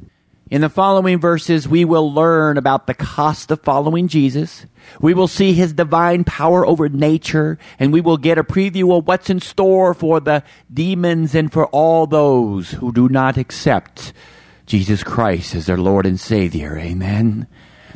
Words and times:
In 0.50 0.60
the 0.60 0.68
following 0.68 1.18
verses, 1.18 1.66
we 1.66 1.84
will 1.84 2.12
learn 2.12 2.58
about 2.58 2.86
the 2.86 2.94
cost 2.94 3.50
of 3.50 3.62
following 3.62 4.08
Jesus. 4.08 4.66
We 5.00 5.14
will 5.14 5.26
see 5.26 5.54
his 5.54 5.72
divine 5.72 6.22
power 6.22 6.66
over 6.66 6.88
nature, 6.88 7.58
and 7.78 7.92
we 7.92 8.00
will 8.00 8.18
get 8.18 8.38
a 8.38 8.44
preview 8.44 8.96
of 8.96 9.06
what's 9.06 9.30
in 9.30 9.40
store 9.40 9.94
for 9.94 10.20
the 10.20 10.44
demons 10.72 11.34
and 11.34 11.50
for 11.50 11.66
all 11.68 12.06
those 12.06 12.72
who 12.72 12.92
do 12.92 13.08
not 13.08 13.38
accept 13.38 14.12
Jesus 14.66 15.02
Christ 15.02 15.54
as 15.54 15.66
their 15.66 15.78
Lord 15.78 16.06
and 16.06 16.20
Savior. 16.20 16.78
Amen. 16.78 17.46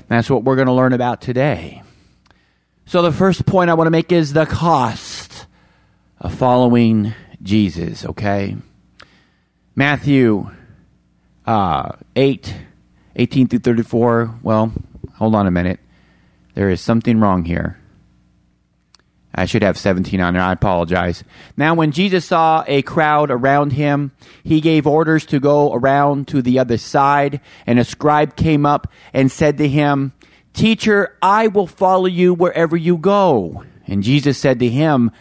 That's 0.08 0.30
what 0.30 0.42
we're 0.42 0.56
going 0.56 0.66
to 0.66 0.72
learn 0.72 0.94
about 0.94 1.20
today. 1.20 1.82
So, 2.86 3.02
the 3.02 3.12
first 3.12 3.44
point 3.44 3.68
I 3.68 3.74
want 3.74 3.86
to 3.86 3.92
make 3.92 4.10
is 4.10 4.32
the 4.32 4.46
cost 4.46 5.46
of 6.18 6.34
following 6.34 7.14
Jesus, 7.42 8.04
okay? 8.04 8.56
Matthew 9.74 10.50
uh, 11.46 11.92
8, 12.16 12.54
18 13.16 13.48
through 13.48 13.58
34. 13.60 14.38
Well, 14.42 14.72
hold 15.14 15.34
on 15.34 15.46
a 15.46 15.50
minute. 15.50 15.80
There 16.54 16.70
is 16.70 16.80
something 16.80 17.20
wrong 17.20 17.44
here. 17.44 17.78
I 19.34 19.44
should 19.44 19.62
have 19.62 19.78
17 19.78 20.20
on 20.20 20.34
there. 20.34 20.42
I 20.42 20.52
apologize. 20.52 21.22
Now, 21.56 21.74
when 21.74 21.92
Jesus 21.92 22.24
saw 22.24 22.64
a 22.66 22.82
crowd 22.82 23.30
around 23.30 23.72
him, 23.72 24.10
he 24.42 24.60
gave 24.60 24.86
orders 24.86 25.24
to 25.26 25.38
go 25.38 25.72
around 25.72 26.26
to 26.28 26.42
the 26.42 26.58
other 26.58 26.76
side. 26.76 27.40
And 27.64 27.78
a 27.78 27.84
scribe 27.84 28.34
came 28.34 28.66
up 28.66 28.90
and 29.12 29.30
said 29.30 29.58
to 29.58 29.68
him, 29.68 30.12
Teacher, 30.54 31.16
I 31.22 31.46
will 31.46 31.68
follow 31.68 32.06
you 32.06 32.34
wherever 32.34 32.76
you 32.76 32.98
go. 32.98 33.64
And 33.86 34.02
Jesus 34.02 34.38
said 34.38 34.58
to 34.58 34.68
him, 34.68 35.12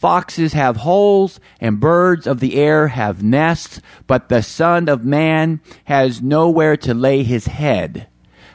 Foxes 0.00 0.54
have 0.54 0.78
holes 0.78 1.38
and 1.60 1.78
birds 1.78 2.26
of 2.26 2.40
the 2.40 2.56
air 2.56 2.88
have 2.88 3.22
nests, 3.22 3.82
but 4.06 4.30
the 4.30 4.42
Son 4.42 4.88
of 4.88 5.04
Man 5.04 5.60
has 5.84 6.22
nowhere 6.22 6.74
to 6.78 6.94
lay 6.94 7.22
his 7.22 7.48
head. 7.48 8.08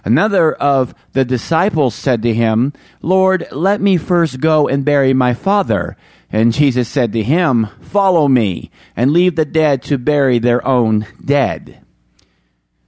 Another 0.04 0.54
of 0.54 0.96
the 1.14 1.24
disciples 1.24 1.94
said 1.94 2.24
to 2.24 2.34
him, 2.34 2.74
Lord, 3.04 3.48
let 3.52 3.80
me 3.80 3.96
first 3.96 4.40
go 4.40 4.68
and 4.68 4.84
bury 4.84 5.14
my 5.14 5.36
father. 5.36 5.96
And 6.32 6.52
Jesus 6.52 6.90
said 6.90 7.14
to 7.14 7.22
him, 7.22 7.68
Follow 7.80 8.28
me, 8.28 8.72
and 8.96 9.12
leave 9.12 9.36
the 9.36 9.46
dead 9.46 9.84
to 9.84 10.00
bury 10.00 10.40
their 10.40 10.68
own 10.68 11.06
dead. 11.24 11.80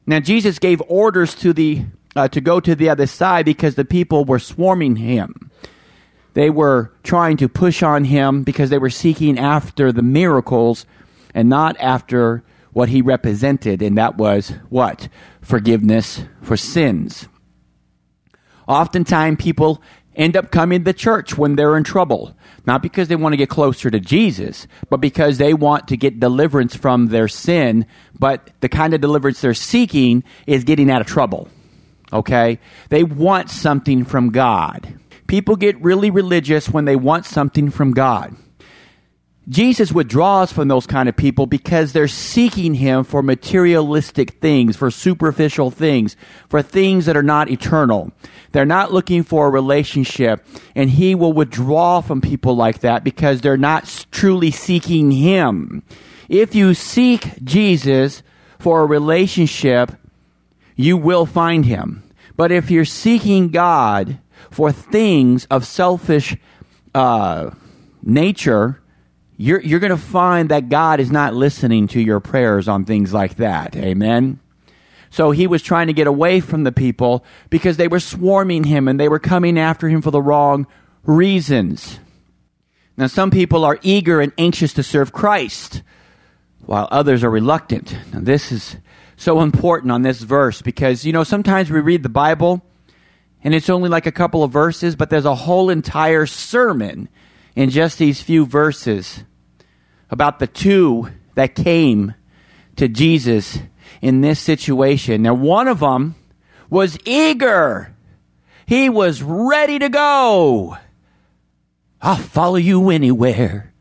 Now 0.08 0.20
Jesus 0.20 0.58
gave 0.58 0.82
orders 0.88 1.36
to 1.36 1.54
the 1.54 1.86
uh, 2.16 2.28
to 2.30 2.42
go 2.42 2.60
to 2.60 2.74
the 2.74 2.90
other 2.90 3.06
side 3.06 3.46
because 3.46 3.76
the 3.76 3.86
people 3.86 4.26
were 4.26 4.40
swarming 4.40 4.96
him. 4.96 5.47
They 6.38 6.52
were 6.52 6.92
trying 7.02 7.38
to 7.38 7.50
push 7.50 7.82
on 7.82 8.04
him 8.04 8.44
because 8.44 8.70
they 8.70 8.78
were 8.78 8.92
seeking 8.92 9.40
after 9.40 9.92
the 9.92 10.04
miracles 10.04 10.86
and 11.34 11.50
not 11.50 11.76
after 11.80 12.44
what 12.74 12.90
he 12.90 13.02
represented, 13.02 13.82
and 13.82 13.98
that 13.98 14.20
was 14.20 14.50
what? 14.70 15.10
Forgiveness 15.42 16.26
for 16.44 16.56
sins. 16.56 17.28
Oftentimes, 18.68 19.42
people 19.42 19.82
end 20.16 20.38
up 20.38 20.52
coming 20.52 20.84
to 20.84 20.94
church 20.94 21.39
when 21.39 21.56
they're 21.56 21.76
in 21.76 21.84
trouble, 21.84 22.38
not 22.67 22.84
because 22.84 23.08
they 23.08 23.16
want 23.16 23.34
to 23.34 23.38
get 23.38 23.50
closer 23.50 23.90
to 23.90 24.00
Jesus, 24.00 24.67
but 24.92 24.98
because 24.98 25.40
they 25.40 25.56
want 25.56 25.88
to 25.88 25.98
get 25.98 26.20
deliverance 26.20 26.76
from 26.76 27.08
their 27.08 27.28
sin, 27.28 27.84
but 28.14 28.52
the 28.60 28.70
kind 28.70 28.94
of 28.94 29.02
deliverance 29.02 29.42
they're 29.42 29.56
seeking 29.56 30.23
is 30.45 30.64
getting 30.64 30.92
out 30.92 31.02
of 31.02 31.08
trouble. 31.08 31.50
Okay? 32.14 32.60
They 32.90 33.04
want 33.04 33.50
something 33.50 34.06
from 34.06 34.30
God. 34.30 35.00
People 35.27 35.55
get 35.55 35.82
really 35.82 36.10
religious 36.10 36.70
when 36.70 36.86
they 36.86 36.95
want 36.95 37.26
something 37.26 37.70
from 37.70 37.92
God. 37.92 38.36
Jesus 39.49 39.93
withdraws 39.93 40.52
from 40.52 40.67
those 40.67 40.86
kind 40.86 41.08
of 41.08 41.15
people 41.15 41.45
because 41.45 41.93
they're 41.93 42.10
seeking 42.10 42.73
him 42.73 43.05
for 43.05 43.23
materialistic 43.23 44.32
things, 44.42 44.76
for 44.76 44.92
superficial 44.92 45.71
things, 45.71 46.17
for 46.49 46.61
things 46.61 47.05
that 47.05 47.16
are 47.16 47.23
not 47.23 47.49
eternal. 47.49 48.11
They're 48.52 48.66
not 48.66 48.92
looking 48.92 49.23
for 49.23 49.48
a 49.48 49.52
relationship, 49.52 50.45
and 50.76 50.89
he 50.89 51.16
will 51.16 51.32
withdraw 51.32 52.02
from 52.02 52.20
people 52.20 52.58
like 52.58 52.80
that 52.80 53.05
because 53.05 53.39
they're 53.39 53.55
not 53.55 54.05
truly 54.11 54.52
seeking 54.52 55.11
him. 55.11 55.82
If 56.27 56.54
you 56.54 56.73
seek 56.73 57.42
Jesus 57.42 58.23
for 58.60 58.82
a 58.82 58.86
relationship, 58.86 59.93
you 60.76 60.98
will 60.98 61.26
find 61.26 61.66
him. 61.66 62.04
But 62.36 62.52
if 62.52 62.70
you're 62.70 62.86
seeking 62.86 63.48
God 63.48 64.20
for 64.52 64.72
things 64.72 65.46
of 65.46 65.66
selfish 65.66 66.36
uh, 66.94 67.52
nature, 68.02 68.82
you're, 69.38 69.62
you're 69.62 69.80
going 69.80 69.92
to 69.92 69.98
find 69.98 70.50
that 70.50 70.70
God 70.70 71.00
is 71.00 71.12
not 71.12 71.34
listening 71.34 71.88
to 71.90 72.02
your 72.02 72.20
prayers 72.20 72.68
on 72.68 72.86
things 72.86 73.14
like 73.14 73.36
that. 73.36 73.76
Amen. 73.76 74.40
So 75.10 75.32
he 75.32 75.48
was 75.48 75.62
trying 75.62 75.88
to 75.88 75.94
get 75.94 76.08
away 76.08 76.40
from 76.40 76.64
the 76.64 76.72
people 76.72 77.24
because 77.50 77.78
they 77.78 77.88
were 77.88 78.00
swarming 78.00 78.66
him 78.66 78.88
and 78.88 79.00
they 79.00 79.10
were 79.10 79.20
coming 79.20 79.58
after 79.58 79.88
him 79.90 80.02
for 80.02 80.12
the 80.12 80.22
wrong 80.22 80.68
reasons. 81.04 82.00
Now, 82.98 83.08
some 83.08 83.32
people 83.32 83.64
are 83.64 83.80
eager 83.84 84.20
and 84.20 84.34
anxious 84.38 84.74
to 84.74 84.84
serve 84.84 85.14
Christ, 85.14 85.84
while 86.66 86.88
others 86.92 87.24
are 87.24 87.30
reluctant. 87.30 87.96
Now, 88.12 88.20
this 88.22 88.52
is 88.52 88.78
so 89.16 89.42
important 89.42 89.92
on 89.92 90.02
this 90.02 90.22
verse 90.22 90.62
because, 90.62 91.06
you 91.06 91.14
know, 91.14 91.24
sometimes 91.24 91.72
we 91.72 91.80
read 91.80 92.04
the 92.04 92.10
Bible 92.10 92.64
and 93.48 93.56
it's 93.56 93.70
only 93.70 93.88
like 93.88 94.06
a 94.06 94.12
couple 94.12 94.44
of 94.44 94.52
verses, 94.52 94.98
but 94.98 95.10
there's 95.10 95.24
a 95.24 95.34
whole 95.34 95.70
entire 95.70 96.26
sermon 96.26 97.08
in 97.56 97.70
just 97.70 97.98
these 97.98 98.22
few 98.22 98.46
verses 98.46 99.24
about 100.10 100.40
the 100.40 100.48
two 100.48 101.10
that 101.36 101.56
came 101.56 102.14
to 102.76 102.90
Jesus 102.90 103.60
in 104.02 104.20
this 104.20 104.42
situation. 104.42 105.22
Now, 105.22 105.34
one 105.34 105.70
of 105.70 105.80
them 105.80 106.16
was 106.70 106.98
eager. 107.06 107.96
He 108.66 108.90
was 108.90 109.24
ready 109.24 109.80
to 109.80 109.88
go. 109.88 110.76
I'll 112.02 112.18
follow 112.18 112.58
you 112.58 112.90
anywhere. 112.90 113.72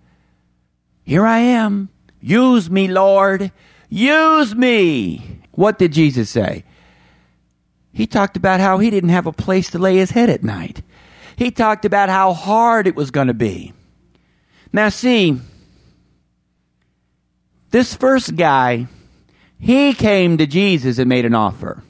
Here 1.02 1.26
I 1.26 1.38
am. 1.38 1.88
Use 2.20 2.70
me, 2.70 2.86
Lord. 2.86 3.50
Use 3.88 4.54
me. 4.54 5.40
What 5.50 5.76
did 5.76 5.92
Jesus 5.92 6.30
say? 6.30 6.62
He 7.96 8.06
talked 8.06 8.36
about 8.36 8.60
how 8.60 8.76
he 8.76 8.90
didn't 8.90 9.08
have 9.08 9.26
a 9.26 9.32
place 9.32 9.70
to 9.70 9.78
lay 9.78 9.96
his 9.96 10.10
head 10.10 10.28
at 10.28 10.44
night. 10.44 10.82
He 11.34 11.50
talked 11.50 11.86
about 11.86 12.10
how 12.10 12.34
hard 12.34 12.86
it 12.86 12.94
was 12.94 13.10
going 13.10 13.28
to 13.28 13.34
be. 13.34 13.72
Now, 14.70 14.90
see, 14.90 15.40
this 17.70 17.94
first 17.94 18.36
guy, 18.36 18.88
he 19.58 19.94
came 19.94 20.36
to 20.36 20.46
Jesus 20.46 20.98
and 20.98 21.08
made 21.08 21.24
an 21.24 21.34
offer. 21.34 21.82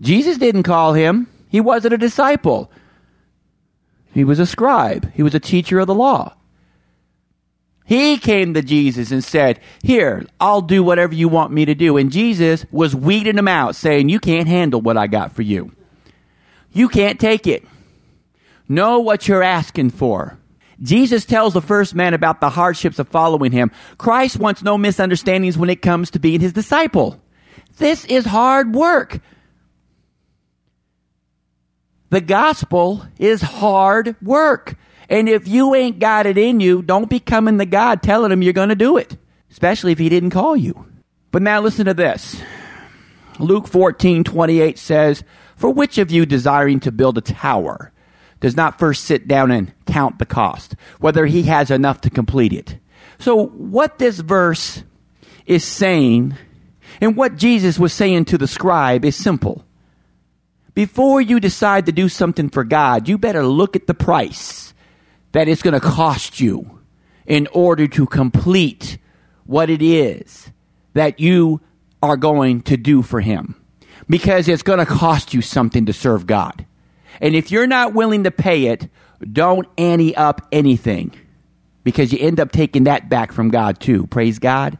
Jesus 0.00 0.38
didn't 0.38 0.62
call 0.62 0.92
him, 0.92 1.26
he 1.48 1.60
wasn't 1.60 1.94
a 1.94 1.98
disciple. 1.98 2.70
He 4.14 4.22
was 4.22 4.38
a 4.38 4.46
scribe, 4.46 5.12
he 5.12 5.24
was 5.24 5.34
a 5.34 5.40
teacher 5.40 5.80
of 5.80 5.88
the 5.88 5.94
law. 5.94 6.36
He 7.88 8.18
came 8.18 8.52
to 8.52 8.60
Jesus 8.60 9.10
and 9.12 9.24
said, 9.24 9.60
Here, 9.82 10.26
I'll 10.38 10.60
do 10.60 10.82
whatever 10.82 11.14
you 11.14 11.26
want 11.26 11.54
me 11.54 11.64
to 11.64 11.74
do. 11.74 11.96
And 11.96 12.12
Jesus 12.12 12.66
was 12.70 12.94
weeding 12.94 13.38
him 13.38 13.48
out, 13.48 13.76
saying, 13.76 14.10
You 14.10 14.20
can't 14.20 14.46
handle 14.46 14.82
what 14.82 14.98
I 14.98 15.06
got 15.06 15.32
for 15.32 15.40
you. 15.40 15.72
You 16.70 16.90
can't 16.90 17.18
take 17.18 17.46
it. 17.46 17.64
Know 18.68 18.98
what 18.98 19.26
you're 19.26 19.42
asking 19.42 19.88
for. 19.88 20.36
Jesus 20.82 21.24
tells 21.24 21.54
the 21.54 21.62
first 21.62 21.94
man 21.94 22.12
about 22.12 22.42
the 22.42 22.50
hardships 22.50 22.98
of 22.98 23.08
following 23.08 23.52
him. 23.52 23.70
Christ 23.96 24.38
wants 24.38 24.62
no 24.62 24.76
misunderstandings 24.76 25.56
when 25.56 25.70
it 25.70 25.80
comes 25.80 26.10
to 26.10 26.18
being 26.18 26.40
his 26.40 26.52
disciple. 26.52 27.18
This 27.78 28.04
is 28.04 28.26
hard 28.26 28.74
work. 28.74 29.18
The 32.10 32.20
gospel 32.20 33.06
is 33.18 33.40
hard 33.40 34.14
work. 34.20 34.76
And 35.08 35.28
if 35.28 35.48
you 35.48 35.74
ain't 35.74 35.98
got 35.98 36.26
it 36.26 36.36
in 36.36 36.60
you, 36.60 36.82
don't 36.82 37.08
be 37.08 37.20
coming 37.20 37.58
to 37.58 37.66
God 37.66 38.02
telling 38.02 38.30
him 38.30 38.42
you're 38.42 38.52
going 38.52 38.68
to 38.68 38.74
do 38.74 38.96
it, 38.96 39.16
especially 39.50 39.92
if 39.92 39.98
he 39.98 40.08
didn't 40.08 40.30
call 40.30 40.56
you. 40.56 40.86
But 41.30 41.42
now 41.42 41.60
listen 41.60 41.86
to 41.86 41.94
this. 41.94 42.40
Luke 43.38 43.68
14, 43.68 44.24
28 44.24 44.78
says, 44.78 45.24
For 45.56 45.70
which 45.70 45.98
of 45.98 46.10
you 46.10 46.26
desiring 46.26 46.80
to 46.80 46.92
build 46.92 47.16
a 47.16 47.22
tower 47.22 47.92
does 48.40 48.56
not 48.56 48.78
first 48.78 49.04
sit 49.04 49.26
down 49.26 49.50
and 49.50 49.72
count 49.86 50.18
the 50.18 50.26
cost, 50.26 50.74
whether 51.00 51.26
he 51.26 51.44
has 51.44 51.70
enough 51.70 52.00
to 52.02 52.10
complete 52.10 52.52
it? 52.52 52.78
So, 53.18 53.46
what 53.46 53.98
this 53.98 54.18
verse 54.18 54.82
is 55.46 55.64
saying, 55.64 56.36
and 57.00 57.16
what 57.16 57.36
Jesus 57.36 57.78
was 57.78 57.92
saying 57.92 58.26
to 58.26 58.38
the 58.38 58.46
scribe, 58.46 59.04
is 59.04 59.16
simple. 59.16 59.64
Before 60.74 61.20
you 61.20 61.40
decide 61.40 61.86
to 61.86 61.92
do 61.92 62.08
something 62.08 62.50
for 62.50 62.62
God, 62.62 63.08
you 63.08 63.18
better 63.18 63.44
look 63.44 63.74
at 63.74 63.88
the 63.88 63.94
price 63.94 64.57
that 65.32 65.48
it's 65.48 65.62
going 65.62 65.74
to 65.74 65.80
cost 65.80 66.40
you 66.40 66.80
in 67.26 67.46
order 67.52 67.86
to 67.86 68.06
complete 68.06 68.98
what 69.44 69.70
it 69.70 69.82
is 69.82 70.50
that 70.94 71.20
you 71.20 71.60
are 72.02 72.16
going 72.16 72.62
to 72.62 72.76
do 72.76 73.02
for 73.02 73.20
Him. 73.20 73.54
Because 74.08 74.48
it's 74.48 74.62
going 74.62 74.78
to 74.78 74.86
cost 74.86 75.34
you 75.34 75.42
something 75.42 75.86
to 75.86 75.92
serve 75.92 76.26
God. 76.26 76.64
And 77.20 77.34
if 77.34 77.50
you're 77.50 77.66
not 77.66 77.94
willing 77.94 78.24
to 78.24 78.30
pay 78.30 78.66
it, 78.66 78.88
don't 79.32 79.66
ante 79.76 80.14
up 80.16 80.46
anything 80.52 81.14
because 81.84 82.12
you 82.12 82.18
end 82.18 82.40
up 82.40 82.52
taking 82.52 82.84
that 82.84 83.08
back 83.08 83.32
from 83.32 83.50
God 83.50 83.80
too. 83.80 84.06
Praise 84.06 84.38
God. 84.38 84.78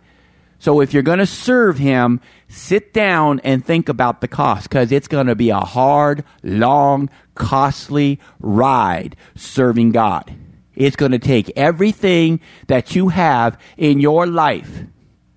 So 0.58 0.81
if 0.81 0.93
you're 0.93 1.02
going 1.02 1.19
to 1.20 1.26
serve 1.26 1.78
Him, 1.78 2.20
sit 2.49 2.93
down 2.93 3.40
and 3.40 3.64
think 3.64 3.88
about 3.88 4.20
the 4.20 4.28
cost 4.28 4.69
because 4.69 4.90
it's 4.90 5.08
going 5.08 5.28
to 5.28 5.34
be 5.34 5.50
a 5.50 5.60
hard, 5.60 6.25
long, 6.43 7.10
costly 7.34 8.19
ride 8.40 9.16
serving 9.37 9.93
God. 9.93 10.34
It's 10.75 10.96
going 10.96 11.12
to 11.12 11.19
take 11.19 11.50
everything 11.56 12.40
that 12.66 12.94
you 12.94 13.08
have 13.08 13.58
in 13.76 14.00
your 14.00 14.26
life 14.26 14.84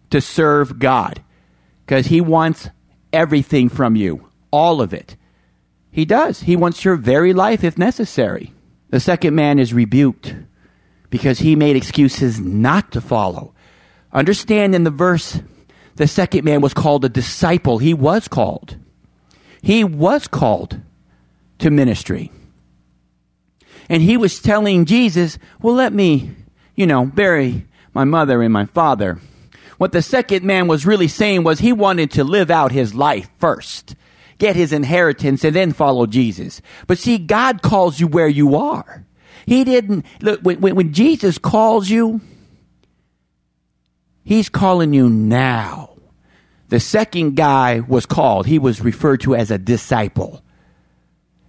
to 0.09 0.21
serve 0.21 0.79
God 0.79 1.24
because 1.85 2.07
He 2.07 2.21
wants 2.21 2.69
everything 3.13 3.69
from 3.69 3.95
you, 3.95 4.27
all 4.51 4.81
of 4.81 4.94
it. 4.94 5.15
He 5.91 6.06
does. 6.06 6.41
He 6.41 6.56
wants 6.56 6.85
your 6.85 6.95
very 6.95 7.33
life 7.33 7.63
if 7.63 7.77
necessary. 7.77 8.53
The 8.89 9.00
second 9.00 9.35
man 9.35 9.59
is 9.59 9.74
rebuked 9.74 10.35
because 11.09 11.39
he 11.39 11.56
made 11.56 11.75
excuses 11.75 12.39
not 12.39 12.91
to 12.94 13.01
follow. 13.01 13.53
Understand 14.13 14.75
in 14.75 14.84
the 14.84 14.90
verse, 14.90 15.40
the 15.96 16.08
second 16.08 16.44
man 16.44 16.62
was 16.62 16.74
called 16.74 17.06
a 17.06 17.10
disciple. 17.10 17.78
He 17.78 17.94
was 17.94 18.28
called. 18.28 18.78
He 19.62 19.84
was 19.84 20.28
called 20.28 20.81
to 21.60 21.69
ministry. 21.69 22.31
And 23.90 24.02
he 24.02 24.18
was 24.18 24.40
telling 24.40 24.86
Jesus, 24.86 25.38
well, 25.62 25.75
let 25.75 25.94
me, 25.94 26.31
you 26.75 26.88
know, 26.88 27.06
bury 27.06 27.68
my 27.94 28.04
mother 28.04 28.42
and 28.42 28.54
my 28.54 28.66
father. 28.66 29.19
What 29.78 29.92
the 29.92 30.02
second 30.02 30.44
man 30.44 30.68
was 30.68 30.86
really 30.86 31.08
saying 31.08 31.44
was 31.44 31.60
he 31.60 31.74
wanted 31.74 32.12
to 32.12 32.24
live 32.24 32.52
out 32.52 32.72
his 32.72 32.94
life 32.94 33.30
first, 33.38 33.96
get 34.38 34.56
his 34.56 34.72
inheritance, 34.72 35.44
and 35.44 35.56
then 35.56 35.74
follow 35.74 36.06
Jesus. 36.06 36.62
But 36.88 37.00
see, 37.00 37.18
God 37.18 37.62
calls 37.62 38.00
you 38.00 38.08
where 38.08 38.28
you 38.28 38.56
are. 38.56 39.06
He 39.46 39.63
didn't, 39.63 40.06
look, 40.22 40.42
when, 40.42 40.60
when 40.60 40.94
Jesus 40.94 41.38
calls 41.38 41.90
you, 41.90 42.22
He's 44.23 44.50
calling 44.50 44.94
you 44.94 45.09
now. 45.09 45.89
The 46.69 46.79
second 46.79 47.35
guy 47.35 47.81
was 47.81 48.06
called. 48.06 48.47
He 48.47 48.59
was 48.59 48.81
referred 48.81 49.21
to 49.21 49.35
as 49.35 49.51
a 49.51 49.57
disciple. 49.57 50.41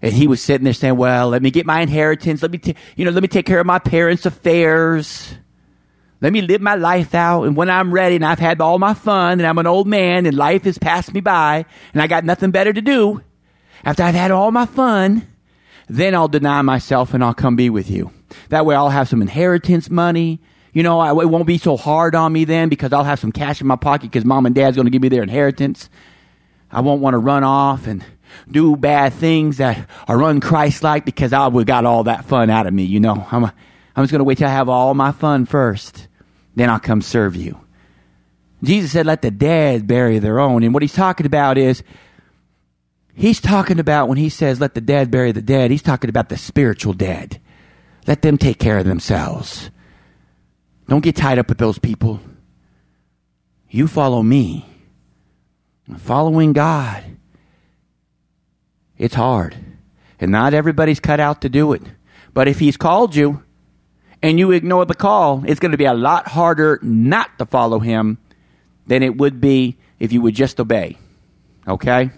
And 0.00 0.12
he 0.12 0.26
was 0.26 0.42
sitting 0.42 0.64
there 0.64 0.72
saying, 0.72 0.96
well, 0.96 1.28
let 1.28 1.42
me 1.42 1.52
get 1.52 1.64
my 1.64 1.80
inheritance. 1.80 2.42
Let 2.42 2.50
me, 2.50 2.58
t- 2.58 2.74
you 2.96 3.04
know, 3.04 3.12
let 3.12 3.22
me 3.22 3.28
take 3.28 3.46
care 3.46 3.60
of 3.60 3.66
my 3.66 3.78
parents' 3.78 4.26
affairs. 4.26 5.34
Let 6.20 6.32
me 6.32 6.40
live 6.40 6.60
my 6.60 6.74
life 6.74 7.14
out. 7.14 7.44
And 7.44 7.56
when 7.56 7.70
I'm 7.70 7.94
ready 7.94 8.16
and 8.16 8.24
I've 8.24 8.40
had 8.40 8.60
all 8.60 8.80
my 8.80 8.94
fun 8.94 9.38
and 9.38 9.46
I'm 9.46 9.58
an 9.58 9.66
old 9.68 9.86
man 9.86 10.26
and 10.26 10.36
life 10.36 10.64
has 10.64 10.76
passed 10.76 11.14
me 11.14 11.20
by 11.20 11.66
and 11.92 12.02
I 12.02 12.08
got 12.08 12.24
nothing 12.24 12.50
better 12.50 12.72
to 12.72 12.82
do, 12.82 13.22
after 13.84 14.02
I've 14.02 14.14
had 14.14 14.30
all 14.32 14.50
my 14.50 14.66
fun, 14.66 15.26
then 15.88 16.14
I'll 16.14 16.28
deny 16.28 16.62
myself 16.62 17.14
and 17.14 17.22
I'll 17.22 17.34
come 17.34 17.54
be 17.54 17.70
with 17.70 17.90
you. 17.90 18.12
That 18.48 18.66
way 18.66 18.74
I'll 18.74 18.90
have 18.90 19.08
some 19.08 19.22
inheritance 19.22 19.90
money. 19.90 20.40
You 20.72 20.82
know, 20.82 21.00
I, 21.00 21.10
it 21.10 21.28
won't 21.28 21.46
be 21.46 21.58
so 21.58 21.76
hard 21.76 22.14
on 22.14 22.32
me 22.32 22.44
then 22.44 22.68
because 22.68 22.92
I'll 22.92 23.04
have 23.04 23.20
some 23.20 23.32
cash 23.32 23.60
in 23.60 23.66
my 23.66 23.76
pocket 23.76 24.10
because 24.10 24.24
mom 24.24 24.46
and 24.46 24.54
dad's 24.54 24.76
going 24.76 24.86
to 24.86 24.90
give 24.90 25.02
me 25.02 25.08
their 25.08 25.22
inheritance. 25.22 25.90
I 26.70 26.80
won't 26.80 27.02
want 27.02 27.14
to 27.14 27.18
run 27.18 27.44
off 27.44 27.86
and 27.86 28.04
do 28.50 28.76
bad 28.76 29.12
things 29.12 29.58
that 29.58 29.88
are 30.08 30.16
unchrist-like 30.16 31.04
because 31.04 31.34
I 31.34 31.46
would 31.46 31.66
got 31.66 31.84
all 31.84 32.04
that 32.04 32.24
fun 32.24 32.48
out 32.48 32.66
of 32.66 32.72
me. 32.72 32.84
You 32.84 33.00
know, 33.00 33.26
I'm, 33.30 33.44
I'm 33.44 34.02
just 34.02 34.10
going 34.10 34.20
to 34.20 34.24
wait 34.24 34.38
till 34.38 34.48
I 34.48 34.52
have 34.52 34.70
all 34.70 34.94
my 34.94 35.12
fun 35.12 35.44
first 35.44 36.08
then 36.54 36.70
I'll 36.70 36.80
come 36.80 37.02
serve 37.02 37.36
you. 37.36 37.58
Jesus 38.62 38.92
said, 38.92 39.06
let 39.06 39.22
the 39.22 39.30
dead 39.30 39.86
bury 39.86 40.18
their 40.18 40.38
own. 40.38 40.62
And 40.62 40.72
what 40.72 40.82
he's 40.82 40.92
talking 40.92 41.26
about 41.26 41.58
is, 41.58 41.82
he's 43.14 43.40
talking 43.40 43.80
about 43.80 44.08
when 44.08 44.18
he 44.18 44.28
says, 44.28 44.60
let 44.60 44.74
the 44.74 44.80
dead 44.80 45.10
bury 45.10 45.32
the 45.32 45.42
dead, 45.42 45.70
he's 45.70 45.82
talking 45.82 46.10
about 46.10 46.28
the 46.28 46.36
spiritual 46.36 46.92
dead. 46.92 47.40
Let 48.06 48.22
them 48.22 48.38
take 48.38 48.58
care 48.58 48.78
of 48.78 48.84
themselves. 48.84 49.70
Don't 50.88 51.04
get 51.04 51.16
tied 51.16 51.38
up 51.38 51.48
with 51.48 51.58
those 51.58 51.78
people. 51.78 52.20
You 53.70 53.86
follow 53.88 54.22
me. 54.22 54.66
Following 55.96 56.52
God. 56.52 57.02
It's 58.98 59.14
hard. 59.14 59.56
And 60.20 60.30
not 60.30 60.54
everybody's 60.54 61.00
cut 61.00 61.20
out 61.20 61.40
to 61.42 61.48
do 61.48 61.72
it. 61.72 61.82
But 62.34 62.48
if 62.48 62.58
he's 62.58 62.76
called 62.76 63.14
you, 63.14 63.42
and 64.22 64.38
you 64.38 64.52
ignore 64.52 64.84
the 64.84 64.94
call, 64.94 65.42
it's 65.46 65.58
going 65.58 65.72
to 65.72 65.78
be 65.78 65.84
a 65.84 65.94
lot 65.94 66.28
harder 66.28 66.78
not 66.82 67.36
to 67.38 67.46
follow 67.46 67.80
him 67.80 68.18
than 68.86 69.02
it 69.02 69.16
would 69.16 69.40
be 69.40 69.76
if 69.98 70.12
you 70.12 70.22
would 70.22 70.34
just 70.34 70.60
obey. 70.60 70.96
Okay? 71.66 72.10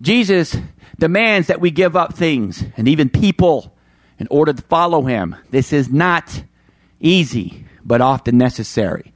Jesus 0.00 0.56
demands 0.98 1.48
that 1.48 1.60
we 1.60 1.70
give 1.70 1.96
up 1.96 2.14
things 2.14 2.64
and 2.76 2.86
even 2.88 3.10
people 3.10 3.76
in 4.20 4.28
order 4.30 4.52
to 4.52 4.62
follow 4.62 5.02
him. 5.02 5.34
This 5.50 5.72
is 5.72 5.88
not 5.88 6.44
easy, 7.00 7.64
but 7.82 8.02
often 8.02 8.38
necessary. 8.38 9.12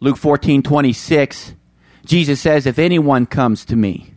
Luke 0.00 0.16
14 0.16 0.62
26, 0.62 1.54
Jesus 2.04 2.40
says, 2.40 2.66
If 2.66 2.78
anyone 2.78 3.26
comes 3.26 3.64
to 3.66 3.76
me 3.76 4.12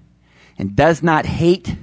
and 0.57 0.75
does 0.75 1.03
not 1.03 1.25
hate 1.25 1.75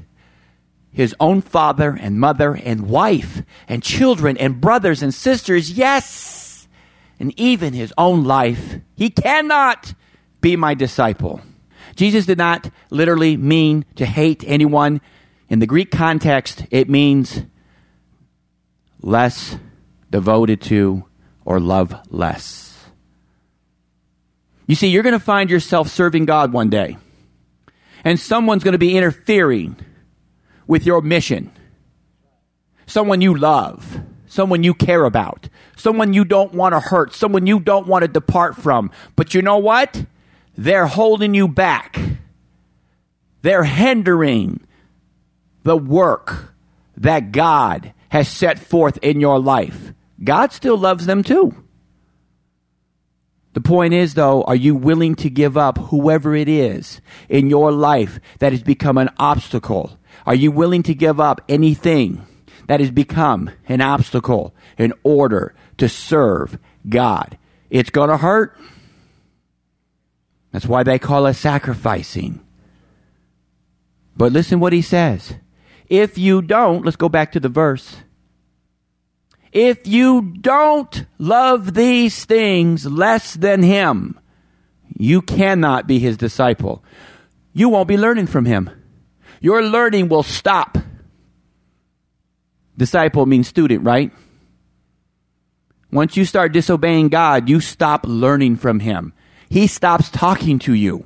his 0.93 1.15
own 1.21 1.41
father 1.41 1.97
and 1.99 2.19
mother 2.19 2.55
and 2.55 2.89
wife 2.89 3.43
and 3.69 3.83
children 3.83 4.37
and 4.37 4.61
brothers 4.61 5.03
and 5.03 5.15
sisters, 5.15 5.71
yes, 5.71 6.67
and 7.21 7.39
even 7.39 7.73
his 7.73 7.95
own 7.97 8.25
life, 8.25 8.77
he 8.97 9.11
cannot 9.11 9.95
be 10.41 10.57
my 10.57 10.75
disciple. 10.75 11.41
Jesus 11.95 12.27
did 12.27 12.39
not 12.39 12.71
literally 12.91 13.37
mean 13.37 13.85
to 13.97 14.07
hate 14.07 14.43
anyone. 14.47 15.01
In 15.49 15.59
the 15.59 15.67
Greek 15.67 15.91
context, 15.91 16.65
it 16.71 16.89
means 16.89 17.43
less 19.03 19.57
devoted 20.11 20.61
to 20.63 21.05
or 21.45 21.61
love 21.61 21.95
less. 22.11 22.71
You 24.67 24.77
see, 24.77 24.89
you're 24.89 25.03
going 25.03 25.15
to 25.15 25.19
find 25.19 25.51
yourself 25.51 25.89
serving 25.89 26.27
God 26.27 26.53
one 26.53 26.71
day, 26.71 26.97
and 28.05 28.21
someone's 28.21 28.63
going 28.63 28.73
to 28.73 28.79
be 28.79 28.97
interfering 28.97 29.77
with 30.67 30.87
your 30.87 31.03
mission. 31.03 31.51
Someone 32.87 33.21
you 33.21 33.35
love, 33.37 34.01
someone 34.27 34.63
you 34.63 34.75
care 34.75 35.05
about, 35.05 35.49
someone 35.77 36.13
you 36.13 36.25
don't 36.25 36.55
want 36.55 36.73
to 36.73 36.81
hurt, 36.81 37.13
someone 37.15 37.47
you 37.47 37.59
don't 37.59 37.89
want 37.89 38.03
to 38.03 38.09
depart 38.09 38.57
from. 38.57 38.91
But 39.17 39.35
you 39.35 39.43
know 39.43 39.59
what? 39.59 40.05
They're 40.57 40.87
holding 40.87 41.35
you 41.35 41.49
back. 41.49 41.99
They're 43.43 43.65
hindering 43.65 44.61
the 45.63 45.77
work 45.77 46.55
that 46.97 47.33
God 47.33 47.93
has 48.11 48.29
set 48.29 48.59
forth 48.59 48.99
in 49.03 49.21
your 49.21 49.39
life. 49.39 49.93
God 50.23 50.53
still 50.53 50.77
loves 50.77 51.07
them 51.07 51.23
too. 51.23 51.65
The 53.53 53.61
point 53.61 53.95
is, 53.95 54.15
though, 54.15 54.43
are 54.45 54.55
you 54.55 54.77
willing 54.77 55.17
to 55.17 55.31
give 55.31 55.57
up 55.57 55.77
whoever 55.79 56.37
it 56.37 56.49
is 56.49 57.01
in 57.29 57.51
your 57.51 57.73
life 57.73 58.21
that 58.39 58.53
has 58.53 58.63
become 58.63 58.97
an 58.97 59.11
obstacle 59.19 59.99
are 60.27 60.35
you 60.35 60.51
willing 60.51 60.83
to 60.85 60.95
give 60.95 61.21
up 61.21 61.41
anything 61.49 62.27
that 62.67 62.81
has 62.81 62.91
become 62.91 63.51
an 63.69 63.81
obstacle 63.81 64.55
in 64.79 64.93
order 65.03 65.55
to 65.79 65.89
serve 65.89 66.59
God? 66.89 67.39
It's 67.71 67.91
going 67.91 68.11
to 68.11 68.17
hurt. 68.17 68.57
That's 70.53 70.67
why 70.67 70.83
they 70.83 70.99
call 70.99 71.27
it 71.27 71.35
sacrificing. 71.35 72.41
But 74.17 74.33
listen 74.33 74.61
what 74.61 74.73
he 74.73 74.83
says. 74.83 75.35
If 75.91 76.17
you 76.17 76.41
don't, 76.41 76.85
let's 76.85 76.97
go 76.97 77.11
back 77.11 77.33
to 77.33 77.41
the 77.41 77.51
verse. 77.51 77.97
If 79.53 79.87
you 79.87 80.23
don't 80.41 81.05
love 81.19 81.75
these 81.75 82.25
things 82.25 82.87
less 82.87 83.35
than 83.35 83.63
him, 83.63 84.19
you 84.97 85.21
cannot 85.21 85.87
be 85.87 85.99
his 85.99 86.17
disciple. 86.17 86.83
You 87.53 87.69
won't 87.69 87.89
be 87.89 87.99
learning 87.99 88.29
from 88.29 88.47
him 88.47 88.71
your 89.41 89.63
learning 89.63 90.09
will 90.09 90.23
stop. 90.23 90.79
Disciple 92.77 93.27
means 93.27 93.49
student, 93.49 93.85
right? 93.85 94.13
Once 95.91 96.17
you 96.17 96.25
start 96.25 96.53
disobeying 96.53 97.09
God, 97.09 97.49
you 97.49 97.61
stop 97.61 98.05
learning 98.07 98.57
from 98.57 98.81
Him. 98.81 99.13
He 99.49 99.67
stops 99.67 100.09
talking 100.11 100.59
to 100.61 100.75
you. 100.75 101.05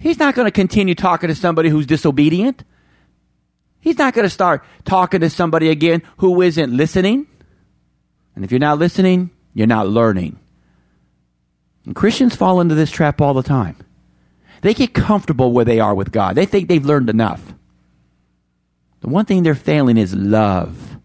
He's 0.00 0.18
not 0.18 0.34
going 0.34 0.46
to 0.46 0.52
continue 0.52 0.94
talking 0.94 1.28
to 1.28 1.34
somebody 1.34 1.68
who's 1.68 1.86
disobedient. 1.86 2.64
He's 3.80 3.98
not 3.98 4.14
going 4.14 4.24
to 4.24 4.30
start 4.30 4.64
talking 4.84 5.20
to 5.20 5.30
somebody 5.30 5.70
again 5.70 6.02
who 6.18 6.42
isn't 6.42 6.76
listening. 6.76 7.26
And 8.34 8.44
if 8.44 8.50
you're 8.50 8.58
not 8.58 8.78
listening, 8.78 9.30
you're 9.54 9.66
not 9.66 9.88
learning. 9.88 10.38
And 11.84 11.94
Christians 11.94 12.36
fall 12.36 12.60
into 12.60 12.74
this 12.74 12.90
trap 12.90 13.20
all 13.20 13.34
the 13.34 13.42
time. 13.42 13.76
They 14.60 14.74
get 14.74 14.94
comfortable 14.94 15.52
where 15.52 15.64
they 15.64 15.80
are 15.80 15.94
with 15.94 16.12
God. 16.12 16.34
They 16.34 16.46
think 16.46 16.68
they've 16.68 16.84
learned 16.84 17.08
enough. 17.08 17.54
The 19.00 19.08
one 19.08 19.24
thing 19.24 19.42
they're 19.42 19.54
failing 19.54 19.96
is 19.96 20.14
love. 20.14 20.98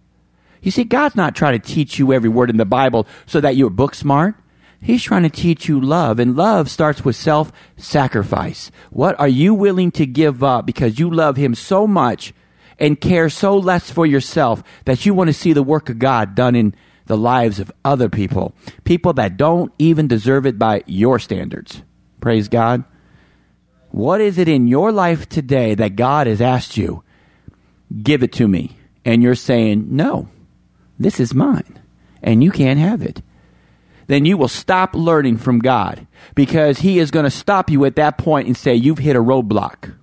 You 0.62 0.72
see, 0.72 0.84
God's 0.84 1.15
not 1.15 1.36
trying 1.36 1.60
to 1.60 1.74
teach 1.74 2.00
you 2.00 2.13
every 2.13 2.30
word 2.30 2.50
in 2.50 2.58
the 2.58 2.65
Bible 2.65 3.06
so 3.25 3.39
that 3.42 3.56
you're 3.56 3.70
book 3.70 3.94
smart. 3.94 4.36
He's 4.82 5.03
trying 5.03 5.24
to 5.24 5.30
teach 5.30 5.68
you 5.70 5.80
love, 5.80 6.20
and 6.20 6.36
love 6.36 6.70
starts 6.70 7.06
with 7.06 7.15
self 7.15 7.51
sacrifice. 7.77 8.70
What 8.89 9.18
are 9.20 9.27
you 9.27 9.53
willing 9.53 9.92
to 9.92 10.06
give 10.06 10.44
up 10.44 10.65
because 10.65 11.00
you 11.00 11.10
love 11.10 11.38
Him 11.38 11.56
so 11.56 11.88
much 11.88 12.34
and 12.80 13.00
care 13.00 13.30
so 13.30 13.58
less 13.58 13.89
for 13.89 14.06
yourself 14.06 14.63
that 14.86 15.06
you 15.06 15.13
want 15.13 15.30
to 15.30 15.34
see 15.34 15.53
the 15.53 15.63
work 15.63 15.89
of 15.89 16.00
God 16.00 16.36
done 16.36 16.56
in 16.56 16.75
the 17.06 17.18
lives 17.18 17.60
of 17.60 17.72
other 17.84 18.10
people? 18.10 18.53
People 18.84 19.13
that 19.13 19.38
don't 19.38 19.72
even 19.80 20.08
deserve 20.08 20.46
it 20.46 20.58
by 20.58 20.84
your 20.86 21.20
standards. 21.20 21.82
Praise 22.22 22.48
God. 22.48 22.84
What 23.92 24.22
is 24.22 24.38
it 24.38 24.48
in 24.48 24.68
your 24.68 24.92
life 24.92 25.30
today 25.30 25.75
that 25.75 25.96
God 25.96 26.27
has 26.27 26.42
asked 26.42 26.77
you? 26.77 27.03
Give 28.01 28.24
it 28.24 28.34
to 28.34 28.48
me. 28.48 28.77
And 29.06 29.22
you're 29.22 29.36
saying, 29.36 29.88
no, 29.96 30.30
this 30.98 31.20
is 31.20 31.34
mine. 31.34 31.80
And 32.22 32.44
you 32.44 32.51
can't 32.51 32.80
have 32.80 33.01
it. 33.01 33.22
Then 34.08 34.25
you 34.25 34.38
will 34.38 34.48
stop 34.48 34.96
learning 34.96 35.38
from 35.38 35.60
God 35.60 36.08
because 36.36 36.80
He 36.80 37.00
is 37.00 37.12
going 37.12 37.25
to 37.25 37.32
stop 37.32 37.70
you 37.70 37.86
at 37.86 37.96
that 37.96 38.18
point 38.18 38.48
and 38.48 38.58
say, 38.58 38.75
You've 38.75 39.00
hit 39.00 39.15
a 39.15 39.20
roadblock. 39.20 39.94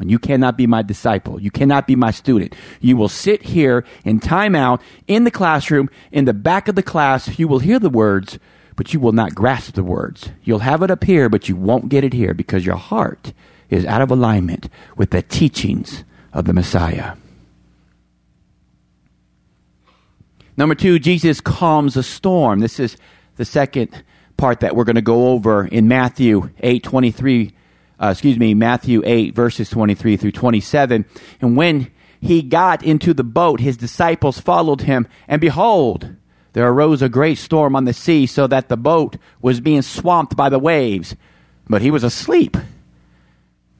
And 0.00 0.10
you 0.10 0.18
cannot 0.18 0.56
be 0.56 0.66
my 0.66 0.82
disciple. 0.82 1.40
You 1.40 1.50
cannot 1.50 1.86
be 1.86 1.94
my 1.94 2.10
student. 2.10 2.54
You 2.80 2.96
will 2.96 3.08
sit 3.08 3.42
here 3.42 3.84
in 4.04 4.18
timeout 4.18 4.80
in 5.06 5.24
the 5.24 5.30
classroom, 5.30 5.88
in 6.10 6.24
the 6.24 6.34
back 6.34 6.66
of 6.66 6.74
the 6.74 6.82
class. 6.82 7.38
You 7.38 7.46
will 7.46 7.60
hear 7.60 7.78
the 7.78 7.90
words, 7.90 8.38
but 8.74 8.92
you 8.92 8.98
will 8.98 9.12
not 9.12 9.34
grasp 9.34 9.74
the 9.74 9.84
words. 9.84 10.30
You'll 10.42 10.60
have 10.60 10.82
it 10.82 10.90
up 10.90 11.04
here, 11.04 11.28
but 11.28 11.48
you 11.48 11.54
won't 11.54 11.88
get 11.88 12.02
it 12.02 12.12
here 12.12 12.34
because 12.34 12.66
your 12.66 12.76
heart 12.76 13.32
is 13.70 13.84
out 13.84 14.02
of 14.02 14.10
alignment 14.10 14.68
with 14.96 15.10
the 15.10 15.22
teachings 15.22 16.02
of 16.32 16.44
the 16.44 16.52
Messiah. 16.52 17.14
Number 20.56 20.74
two, 20.74 20.98
Jesus 20.98 21.40
calms 21.40 21.96
a 21.96 22.02
storm. 22.02 22.60
This 22.60 22.78
is 22.78 22.96
the 23.36 23.44
second 23.44 24.02
part 24.36 24.60
that 24.60 24.74
we're 24.74 24.84
going 24.84 24.96
to 24.96 25.02
go 25.02 25.28
over 25.28 25.66
in 25.66 25.88
Matthew 25.88 26.50
8 26.60 26.82
23. 26.82 27.52
Uh, 28.00 28.08
excuse 28.08 28.38
me, 28.38 28.54
Matthew 28.54 29.02
8, 29.04 29.34
verses 29.34 29.70
23 29.70 30.16
through 30.16 30.32
27. 30.32 31.04
And 31.40 31.56
when 31.56 31.90
he 32.20 32.42
got 32.42 32.82
into 32.82 33.14
the 33.14 33.24
boat, 33.24 33.60
his 33.60 33.76
disciples 33.76 34.40
followed 34.40 34.82
him, 34.82 35.06
and 35.28 35.40
behold, 35.40 36.16
there 36.54 36.68
arose 36.68 37.02
a 37.02 37.08
great 37.08 37.38
storm 37.38 37.76
on 37.76 37.84
the 37.84 37.92
sea, 37.92 38.26
so 38.26 38.46
that 38.46 38.68
the 38.68 38.76
boat 38.76 39.16
was 39.42 39.60
being 39.60 39.82
swamped 39.82 40.36
by 40.36 40.48
the 40.48 40.58
waves. 40.58 41.16
But 41.68 41.82
he 41.82 41.90
was 41.90 42.04
asleep. 42.04 42.56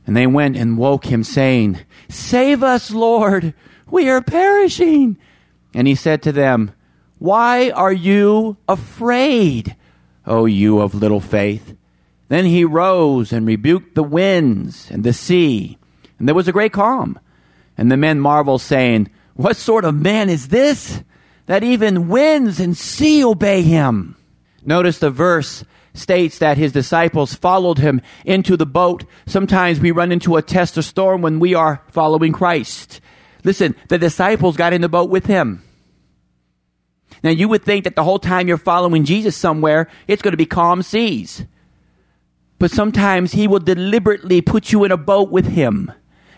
And 0.07 0.17
they 0.17 0.27
went 0.27 0.57
and 0.57 0.77
woke 0.77 1.07
him, 1.07 1.25
saying, 1.25 1.79
Save 2.09 2.63
us, 2.63 2.91
Lord, 2.91 3.55
we 3.91 4.11
are 4.11 4.21
perishing. 4.21 5.17
And 5.73 5.87
he 5.87 5.95
said 5.95 6.23
to 6.23 6.33
them, 6.33 6.73
Why 7.19 7.71
are 7.71 7.93
you 7.93 8.57
afraid, 8.69 9.77
O 10.27 10.45
you 10.45 10.81
of 10.81 10.95
little 10.95 11.21
faith? 11.21 11.77
Then 12.29 12.47
he 12.47 12.65
rose 12.65 13.33
and 13.33 13.47
rebuked 13.47 13.95
the 13.95 14.03
winds 14.03 14.91
and 14.91 15.05
the 15.05 15.13
sea, 15.13 15.79
and 16.19 16.27
there 16.27 16.35
was 16.35 16.49
a 16.49 16.53
great 16.53 16.73
calm. 16.73 17.19
And 17.77 17.91
the 17.91 17.97
men 17.97 18.21
marveled, 18.21 18.63
saying, 18.63 19.11
What 19.35 19.57
sort 19.57 19.85
of 19.85 19.95
man 19.95 20.31
is 20.31 20.49
this? 20.49 21.03
that 21.47 21.65
even 21.65 22.09
winds 22.09 22.61
and 22.61 22.77
sea 22.77 23.25
obey 23.25 23.63
him. 23.63 24.17
Notice 24.65 24.99
the 24.99 25.11
verse 25.11 25.65
states 25.93 26.39
that 26.39 26.59
his 26.59 26.73
disciples 26.73 27.35
followed 27.35 27.79
him 27.79 28.01
into 28.25 28.57
the 28.57 28.67
boat. 28.67 29.05
Sometimes 29.27 29.79
we 29.79 29.91
run 29.91 30.11
into 30.11 30.37
a 30.37 30.43
test 30.43 30.79
or 30.79 30.83
storm 30.83 31.23
when 31.23 31.39
we 31.39 31.55
are 31.55 31.83
following 31.89 32.33
Christ. 32.33 33.01
Listen, 33.45 33.77
the 33.89 33.99
disciples 33.99 34.57
got 34.57 34.73
in 34.73 34.81
the 34.81 34.89
boat 34.89 35.11
with 35.11 35.27
him. 35.27 35.63
Now 37.23 37.31
you 37.31 37.49
would 37.49 37.63
think 37.63 37.85
that 37.85 37.95
the 37.95 38.05
whole 38.05 38.19
time 38.19 38.49
you're 38.49 38.57
following 38.57 39.05
Jesus 39.05 39.37
somewhere, 39.37 39.89
it's 40.09 40.23
going 40.23 40.33
to 40.33 40.39
be 40.39 40.47
calm 40.47 40.83
seas. 40.83 41.45
But 42.59 42.71
sometimes 42.71 43.33
he 43.33 43.49
will 43.49 43.61
deliberately 43.61 44.41
put 44.41 44.73
you 44.73 44.85
in 44.85 44.93
a 44.93 44.97
boat 44.97 45.31
with 45.31 45.47
him. 45.47 45.93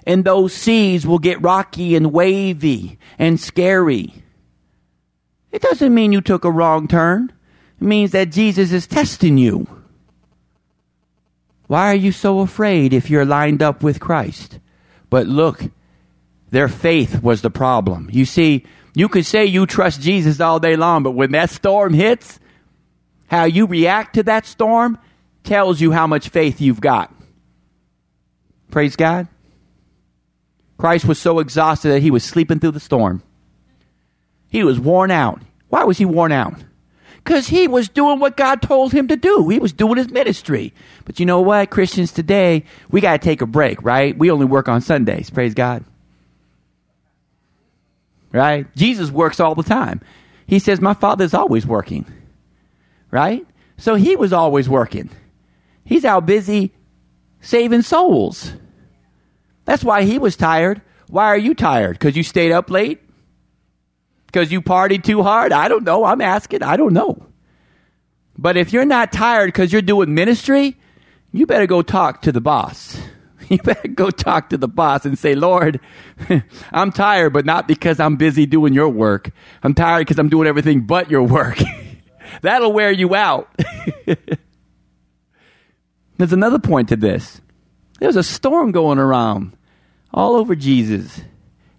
And 0.07 0.25
those 0.25 0.53
seas 0.53 1.07
will 1.07 1.19
get 1.19 1.43
rocky 1.43 1.97
and 1.97 2.13
wavy 2.13 2.99
and 3.19 3.41
scary. 3.41 4.15
It 5.51 5.63
doesn't 5.63 5.95
mean 5.95 6.13
you 6.13 6.21
took 6.21 6.45
a 6.45 6.51
wrong 6.51 6.87
turn. 6.87 7.33
It 7.81 7.85
means 7.85 8.13
that 8.13 8.31
Jesus 8.31 8.73
is 8.73 8.87
testing 8.87 9.39
you. 9.39 9.67
Why 11.67 11.91
are 11.91 11.97
you 11.97 12.13
so 12.13 12.41
afraid 12.41 12.93
if 12.93 13.11
you're 13.11 13.25
lined 13.25 13.63
up 13.63 13.83
with 13.83 14.01
Christ? 14.01 14.61
But 15.11 15.27
look, 15.27 15.65
their 16.51 16.69
faith 16.69 17.23
was 17.23 17.43
the 17.43 17.51
problem. 17.51 18.09
You 18.13 18.25
see, 18.25 18.65
you 18.95 19.09
could 19.09 19.27
say 19.27 19.45
you 19.45 19.67
trust 19.67 20.01
Jesus 20.01 20.41
all 20.41 20.61
day 20.61 20.77
long, 20.77 21.03
but 21.03 21.11
when 21.11 21.33
that 21.33 21.51
storm 21.51 21.93
hits, 21.93 22.39
how 23.27 23.45
you 23.45 23.67
react 23.67 24.15
to 24.15 24.23
that 24.23 24.47
storm 24.47 24.99
tells 25.47 25.81
you 25.81 25.93
how 25.93 26.07
much 26.07 26.29
faith 26.29 26.61
you've 26.61 26.81
got. 26.81 27.13
Praise 28.71 28.97
God. 28.97 29.29
Christ 30.79 31.07
was 31.07 31.19
so 31.19 31.39
exhausted 31.39 31.89
that 31.89 32.03
he 32.03 32.11
was 32.11 32.25
sleeping 32.25 32.59
through 32.59 32.73
the 32.73 32.81
storm. 32.81 33.23
He 34.49 34.63
was 34.63 34.79
worn 34.79 35.11
out. 35.11 35.41
Why 35.69 35.85
was 35.85 35.99
he 35.99 36.05
worn 36.05 36.33
out? 36.33 36.55
Because 37.17 37.49
he 37.49 37.67
was 37.67 37.89
doing 37.89 38.21
what 38.21 38.37
God 38.37 38.63
told 38.63 38.93
him 38.93 39.09
to 39.09 39.17
do. 39.17 39.49
He 39.49 39.59
was 39.59 39.73
doing 39.73 39.97
his 39.97 40.11
ministry. 40.11 40.73
But 41.05 41.19
you 41.19 41.27
know 41.27 41.41
what? 41.41 41.71
Christians 41.71 42.13
today, 42.13 42.65
we 42.91 43.01
got 43.01 43.21
to 43.21 43.25
take 43.25 43.41
a 43.41 43.47
break, 43.47 43.83
right? 43.83 44.17
We 44.17 44.31
only 44.31 44.47
work 44.47 44.69
on 44.69 44.81
Sundays. 44.81 45.31
Praise 45.31 45.55
God. 45.55 45.85
Right? 48.33 48.67
Jesus 48.77 49.11
works 49.11 49.41
all 49.41 49.55
the 49.55 49.63
time. 49.63 50.03
He 50.47 50.59
says, 50.59 50.81
My 50.81 50.95
Father's 50.95 51.35
always 51.35 51.67
working. 51.67 52.07
Right? 53.11 53.45
So 53.79 53.95
he 53.95 54.15
was 54.15 54.33
always 54.33 54.69
working. 54.69 55.11
He's 55.87 56.05
out 56.05 56.27
busy 56.27 56.75
saving 57.41 57.83
souls. 57.83 58.53
That's 59.65 59.83
why 59.83 60.03
he 60.03 60.19
was 60.19 60.37
tired. 60.37 60.83
Why 61.09 61.25
are 61.27 61.39
you 61.39 61.55
tired? 61.55 61.99
Because 61.99 62.17
you 62.17 62.23
stayed 62.23 62.53
up 62.53 62.71
late? 62.71 63.01
because 64.37 64.53
you 64.53 64.61
partied 64.61 65.03
too 65.03 65.23
hard? 65.23 65.51
I 65.51 65.67
don't 65.67 65.83
know. 65.83 66.05
I'm 66.05 66.21
asking. 66.21 66.63
I 66.63 66.77
don't 66.77 66.93
know. 66.93 67.27
But 68.37 68.59
if 68.59 68.71
you're 68.71 68.85
not 68.85 69.11
tired 69.11 69.47
because 69.47 69.73
you're 69.73 69.81
doing 69.81 70.15
ministry, 70.15 70.77
you 71.33 71.47
better 71.47 71.67
go 71.67 71.81
talk 71.81 72.21
to 72.23 72.33
the 72.33 72.41
boss. 72.43 73.01
You 73.49 73.59
better 73.59 73.87
go 73.87 74.11
talk 74.11 74.51
to 74.51 74.57
the 74.57 74.67
boss 74.67 75.05
and 75.05 75.17
say, 75.17 75.37
Lord, 75.37 75.79
I'm 76.73 76.91
tired, 76.91 77.33
but 77.33 77.47
not 77.47 77.69
because 77.69 78.01
I'm 78.01 78.17
busy 78.17 78.45
doing 78.45 78.75
your 78.75 78.89
work. 78.89 79.31
I'm 79.63 79.73
tired 79.73 80.01
because 80.01 80.19
I'm 80.19 80.29
doing 80.29 80.49
everything 80.49 80.81
but 80.81 81.13
your 81.13 81.23
work. 81.23 81.57
That'll 82.43 82.73
wear 82.73 82.91
you 82.91 83.15
out. 83.15 83.49
There's 86.19 86.33
another 86.33 86.59
point 86.59 86.89
to 86.89 86.97
this. 86.97 87.41
There 87.99 88.09
was 88.09 88.17
a 88.17 88.23
storm 88.23 88.73
going 88.73 88.99
around 88.99 89.57
all 90.13 90.37
over 90.37 90.55
Jesus, 90.55 91.23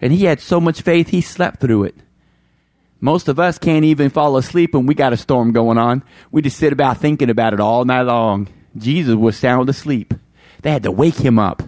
and 0.01 0.13
he 0.13 0.25
had 0.25 0.39
so 0.39 0.59
much 0.59 0.81
faith 0.81 1.09
he 1.09 1.21
slept 1.21 1.59
through 1.59 1.83
it. 1.85 1.95
Most 2.99 3.27
of 3.27 3.39
us 3.39 3.57
can't 3.57 3.85
even 3.85 4.09
fall 4.09 4.37
asleep 4.37 4.73
when 4.73 4.85
we 4.85 4.95
got 4.95 5.13
a 5.13 5.17
storm 5.17 5.51
going 5.51 5.77
on. 5.77 6.03
We 6.31 6.41
just 6.41 6.57
sit 6.57 6.73
about 6.73 6.97
thinking 6.97 7.29
about 7.29 7.53
it 7.53 7.59
all 7.59 7.85
night 7.85 8.03
long. 8.03 8.47
Jesus 8.75 9.15
was 9.15 9.37
sound 9.37 9.69
asleep. 9.69 10.13
They 10.63 10.71
had 10.71 10.83
to 10.83 10.91
wake 10.91 11.17
him 11.17 11.37
up. 11.37 11.61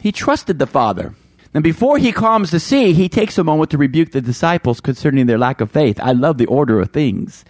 He 0.00 0.12
trusted 0.12 0.58
the 0.58 0.66
Father. 0.66 1.14
And 1.52 1.64
before 1.64 1.98
he 1.98 2.12
calms 2.12 2.50
the 2.50 2.60
sea, 2.60 2.92
he 2.92 3.08
takes 3.08 3.38
a 3.38 3.44
moment 3.44 3.70
to 3.70 3.78
rebuke 3.78 4.12
the 4.12 4.20
disciples 4.20 4.80
concerning 4.80 5.26
their 5.26 5.38
lack 5.38 5.60
of 5.60 5.70
faith. 5.70 5.98
I 6.00 6.12
love 6.12 6.38
the 6.38 6.46
order 6.46 6.80
of 6.80 6.90
things. 6.90 7.44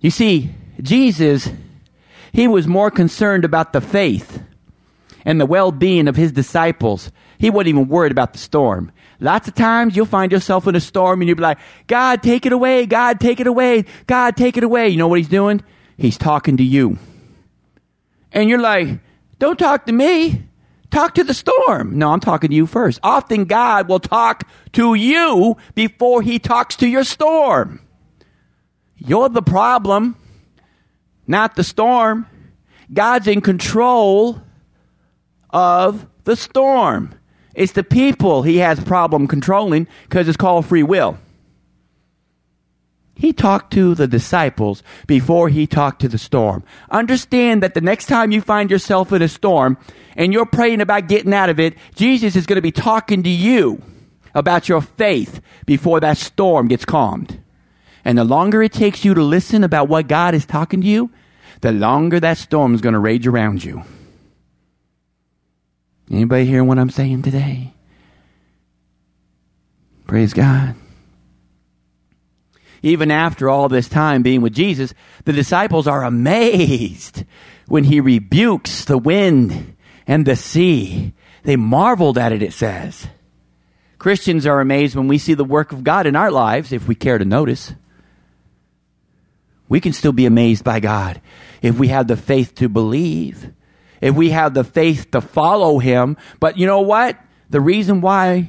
You 0.00 0.10
see, 0.10 0.50
Jesus, 0.80 1.50
he 2.32 2.48
was 2.48 2.66
more 2.66 2.90
concerned 2.90 3.44
about 3.44 3.72
the 3.72 3.80
faith 3.80 4.42
and 5.24 5.40
the 5.40 5.46
well 5.46 5.72
being 5.72 6.08
of 6.08 6.16
his 6.16 6.32
disciples. 6.32 7.10
He 7.38 7.50
wasn't 7.50 7.68
even 7.68 7.88
worried 7.88 8.12
about 8.12 8.32
the 8.32 8.38
storm. 8.38 8.92
Lots 9.20 9.48
of 9.48 9.54
times 9.54 9.96
you'll 9.96 10.06
find 10.06 10.30
yourself 10.30 10.66
in 10.66 10.76
a 10.76 10.80
storm 10.80 11.20
and 11.20 11.28
you'll 11.28 11.36
be 11.36 11.42
like, 11.42 11.58
God, 11.86 12.22
take 12.22 12.46
it 12.46 12.52
away. 12.52 12.86
God, 12.86 13.20
take 13.20 13.40
it 13.40 13.46
away. 13.46 13.84
God, 14.06 14.36
take 14.36 14.56
it 14.56 14.64
away. 14.64 14.88
You 14.88 14.96
know 14.96 15.08
what 15.08 15.18
he's 15.18 15.28
doing? 15.28 15.62
He's 15.96 16.16
talking 16.16 16.56
to 16.56 16.62
you. 16.62 16.98
And 18.32 18.48
you're 18.48 18.60
like, 18.60 19.00
don't 19.38 19.58
talk 19.58 19.86
to 19.86 19.92
me. 19.92 20.44
Talk 20.90 21.14
to 21.14 21.24
the 21.24 21.34
storm. 21.34 21.98
No, 21.98 22.12
I'm 22.12 22.20
talking 22.20 22.50
to 22.50 22.56
you 22.56 22.66
first. 22.66 23.00
Often 23.02 23.46
God 23.46 23.88
will 23.88 24.00
talk 24.00 24.48
to 24.72 24.94
you 24.94 25.56
before 25.74 26.22
he 26.22 26.38
talks 26.38 26.76
to 26.76 26.86
your 26.86 27.04
storm. 27.04 27.80
You're 28.96 29.28
the 29.28 29.42
problem, 29.42 30.16
not 31.28 31.54
the 31.54 31.62
storm. 31.62 32.26
God's 32.92 33.28
in 33.28 33.40
control 33.40 34.42
of 35.50 36.06
the 36.24 36.34
storm. 36.34 37.14
It's 37.54 37.72
the 37.72 37.84
people 37.84 38.42
he 38.42 38.58
has 38.58 38.80
problem 38.80 39.28
controlling 39.28 39.86
because 40.04 40.26
it's 40.26 40.36
called 40.36 40.66
free 40.66 40.82
will. 40.82 41.18
He 43.14 43.32
talked 43.32 43.72
to 43.72 43.96
the 43.96 44.06
disciples 44.06 44.84
before 45.08 45.48
he 45.48 45.66
talked 45.66 46.00
to 46.02 46.08
the 46.08 46.18
storm. 46.18 46.62
Understand 46.88 47.64
that 47.64 47.74
the 47.74 47.80
next 47.80 48.06
time 48.06 48.30
you 48.30 48.40
find 48.40 48.70
yourself 48.70 49.12
in 49.12 49.22
a 49.22 49.28
storm 49.28 49.76
and 50.16 50.32
you're 50.32 50.46
praying 50.46 50.80
about 50.80 51.08
getting 51.08 51.34
out 51.34 51.50
of 51.50 51.58
it, 51.58 51.74
Jesus 51.96 52.36
is 52.36 52.46
going 52.46 52.56
to 52.56 52.62
be 52.62 52.70
talking 52.70 53.24
to 53.24 53.28
you 53.28 53.82
about 54.34 54.68
your 54.68 54.80
faith 54.80 55.40
before 55.66 55.98
that 55.98 56.16
storm 56.16 56.68
gets 56.68 56.84
calmed. 56.84 57.42
And 58.04 58.16
the 58.16 58.24
longer 58.24 58.62
it 58.62 58.72
takes 58.72 59.04
you 59.04 59.14
to 59.14 59.22
listen 59.22 59.64
about 59.64 59.88
what 59.88 60.08
God 60.08 60.34
is 60.34 60.46
talking 60.46 60.80
to 60.80 60.86
you, 60.86 61.10
the 61.60 61.72
longer 61.72 62.20
that 62.20 62.38
storm 62.38 62.74
is 62.74 62.80
going 62.80 62.92
to 62.92 62.98
rage 62.98 63.26
around 63.26 63.64
you. 63.64 63.82
Anybody 66.10 66.46
hearing 66.46 66.68
what 66.68 66.78
I'm 66.78 66.90
saying 66.90 67.22
today? 67.22 67.72
Praise 70.06 70.32
God. 70.32 70.74
Even 72.82 73.10
after 73.10 73.50
all 73.50 73.68
this 73.68 73.88
time 73.88 74.22
being 74.22 74.40
with 74.40 74.54
Jesus, 74.54 74.94
the 75.24 75.32
disciples 75.32 75.86
are 75.86 76.04
amazed 76.04 77.24
when 77.66 77.84
he 77.84 78.00
rebukes 78.00 78.84
the 78.84 78.98
wind 78.98 79.76
and 80.06 80.24
the 80.24 80.36
sea. 80.36 81.12
They 81.42 81.56
marveled 81.56 82.16
at 82.16 82.32
it, 82.32 82.42
it 82.42 82.52
says. 82.52 83.08
Christians 83.98 84.46
are 84.46 84.60
amazed 84.60 84.94
when 84.94 85.08
we 85.08 85.18
see 85.18 85.34
the 85.34 85.44
work 85.44 85.72
of 85.72 85.84
God 85.84 86.06
in 86.06 86.14
our 86.14 86.30
lives, 86.30 86.72
if 86.72 86.86
we 86.86 86.94
care 86.94 87.18
to 87.18 87.24
notice. 87.24 87.74
We 89.68 89.80
can 89.80 89.92
still 89.92 90.12
be 90.12 90.26
amazed 90.26 90.64
by 90.64 90.80
God 90.80 91.20
if 91.62 91.78
we 91.78 91.88
have 91.88 92.06
the 92.06 92.16
faith 92.16 92.54
to 92.56 92.68
believe, 92.68 93.52
if 94.00 94.14
we 94.14 94.30
have 94.30 94.54
the 94.54 94.64
faith 94.64 95.10
to 95.10 95.20
follow 95.20 95.78
Him. 95.78 96.16
But 96.40 96.58
you 96.58 96.66
know 96.66 96.80
what? 96.80 97.18
The 97.50 97.60
reason 97.60 98.00
why 98.00 98.48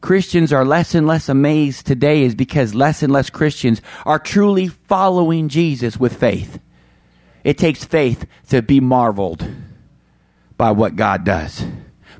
Christians 0.00 0.52
are 0.52 0.64
less 0.64 0.94
and 0.94 1.06
less 1.06 1.28
amazed 1.28 1.86
today 1.86 2.22
is 2.22 2.34
because 2.34 2.74
less 2.74 3.02
and 3.02 3.12
less 3.12 3.30
Christians 3.30 3.82
are 4.04 4.18
truly 4.18 4.68
following 4.68 5.48
Jesus 5.48 5.98
with 5.98 6.16
faith. 6.16 6.60
It 7.42 7.58
takes 7.58 7.84
faith 7.84 8.26
to 8.48 8.62
be 8.62 8.80
marveled 8.80 9.48
by 10.56 10.72
what 10.72 10.96
God 10.96 11.24
does. 11.24 11.64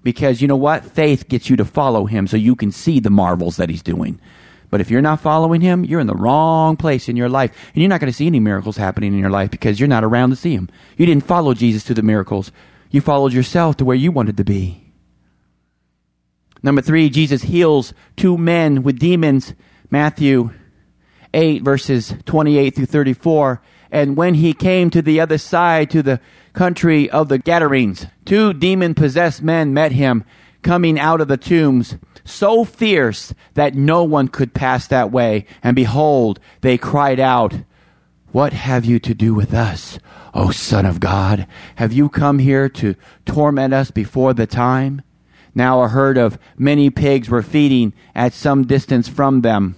Because 0.03 0.41
you 0.41 0.49
know 0.49 0.57
what? 0.57 0.85
Faith 0.85 1.29
gets 1.29 1.51
you 1.51 1.57
to 1.57 1.65
follow 1.65 2.07
Him 2.07 2.27
so 2.27 2.37
you 2.37 2.55
can 2.55 2.71
see 2.71 3.01
the 3.01 3.11
marvels 3.11 3.57
that 3.57 3.69
He's 3.69 3.83
doing. 3.83 4.21
But 4.71 4.81
if 4.81 4.91
you're 4.91 5.03
not 5.03 5.21
following 5.21 5.61
Him, 5.61 5.85
you're 5.85 6.01
in 6.01 6.07
the 6.07 6.15
wrong 6.15 6.77
place 6.77 7.09
in 7.09 7.17
your 7.17 7.29
life. 7.29 7.53
And 7.75 7.83
you're 7.83 7.89
not 7.89 8.01
going 8.01 8.13
to 8.13 8.17
see 8.17 8.27
any 8.27 8.41
miracles 8.41 8.77
happening 8.77 9.13
in 9.13 9.19
your 9.19 9.31
life 9.31 9.51
because 9.51 9.79
you're 9.79 9.89
not 9.89 10.05
around 10.05 10.31
to 10.31 10.37
see 10.37 10.57
them. 10.57 10.69
You 10.97 11.07
didn't 11.07 11.25
follow 11.25 11.55
Jesus 11.55 11.85
to 11.85 11.95
the 11.95 12.03
miracles, 12.03 12.53
you 12.91 13.01
followed 13.01 13.33
yourself 13.33 13.77
to 13.79 13.85
where 13.85 13.97
you 13.97 14.13
wanted 14.13 14.37
to 14.37 14.45
be. 14.45 14.83
Number 16.63 16.83
three, 16.83 17.11
Jesus 17.11 17.43
heals 17.43 17.95
two 18.17 18.37
men 18.37 18.83
with 18.83 18.99
demons. 18.99 19.55
Matthew 19.91 20.51
8, 21.33 21.63
verses 21.63 22.15
28 22.25 22.75
through 22.75 22.87
34. 22.87 23.63
And 23.91 24.17
when 24.17 24.35
he 24.35 24.53
came 24.53 24.91
to 24.91 25.03
the 25.03 25.21
other 25.21 25.39
side, 25.39 25.91
to 25.91 26.03
the 26.03 26.21
country 26.55 27.09
of 27.09 27.29
the 27.29 27.39
Gadarenes, 27.39 28.07
two 28.25 28.53
demon 28.53 28.95
possessed 28.95 29.43
men 29.43 29.73
met 29.75 29.93
him 29.93 30.25
coming 30.67 30.99
out 30.99 31.21
of 31.21 31.29
the 31.29 31.37
tombs, 31.37 31.97
so 32.25 32.65
fierce 32.65 33.33
that 33.55 33.77
no 33.77 34.03
one 34.03 34.27
could 34.27 34.53
pass 34.53 34.89
that 34.89 35.13
way. 35.13 35.47
And 35.63 35.77
behold, 35.77 36.41
they 36.61 36.77
cried 36.77 37.21
out, 37.21 37.55
What 38.33 38.53
have 38.53 38.85
you 38.85 38.99
to 38.99 39.15
do 39.15 39.33
with 39.33 39.55
us, 39.55 40.01
O 40.35 40.51
Son 40.51 40.85
of 40.85 40.99
God? 40.99 41.47
Have 41.77 41.93
you 41.93 42.09
come 42.09 42.41
here 42.41 42.69
to 42.69 42.97
torment 43.25 43.73
us 43.73 43.93
before 43.93 44.35
the 44.35 44.49
time? 44.49 45.03
Now 45.55 45.83
a 45.83 45.89
herd 45.89 46.19
of 46.19 46.37
many 46.59 46.91
pigs 46.91 47.31
were 47.31 47.43
feeding 47.43 47.95
at 48.13 48.33
some 48.33 48.67
distance 48.67 49.09
from 49.09 49.43
them. 49.43 49.77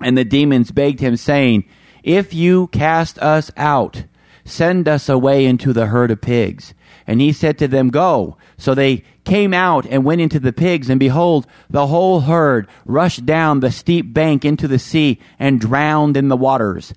And 0.00 0.16
the 0.16 0.24
demons 0.24 0.70
begged 0.70 1.00
him, 1.00 1.16
saying, 1.16 1.68
If 2.04 2.32
you 2.32 2.68
cast 2.68 3.18
us 3.18 3.50
out, 3.56 4.04
send 4.44 4.88
us 4.88 5.08
away 5.08 5.46
into 5.46 5.72
the 5.72 5.86
herd 5.86 6.12
of 6.12 6.20
pigs. 6.20 6.74
And 7.10 7.20
he 7.20 7.32
said 7.32 7.58
to 7.58 7.66
them, 7.66 7.90
Go. 7.90 8.36
So 8.56 8.72
they 8.72 9.02
came 9.24 9.52
out 9.52 9.84
and 9.84 10.04
went 10.04 10.20
into 10.20 10.38
the 10.38 10.52
pigs, 10.52 10.88
and 10.88 11.00
behold, 11.00 11.44
the 11.68 11.88
whole 11.88 12.20
herd 12.20 12.68
rushed 12.86 13.26
down 13.26 13.58
the 13.58 13.72
steep 13.72 14.14
bank 14.14 14.44
into 14.44 14.68
the 14.68 14.78
sea 14.78 15.18
and 15.36 15.60
drowned 15.60 16.16
in 16.16 16.28
the 16.28 16.36
waters. 16.36 16.94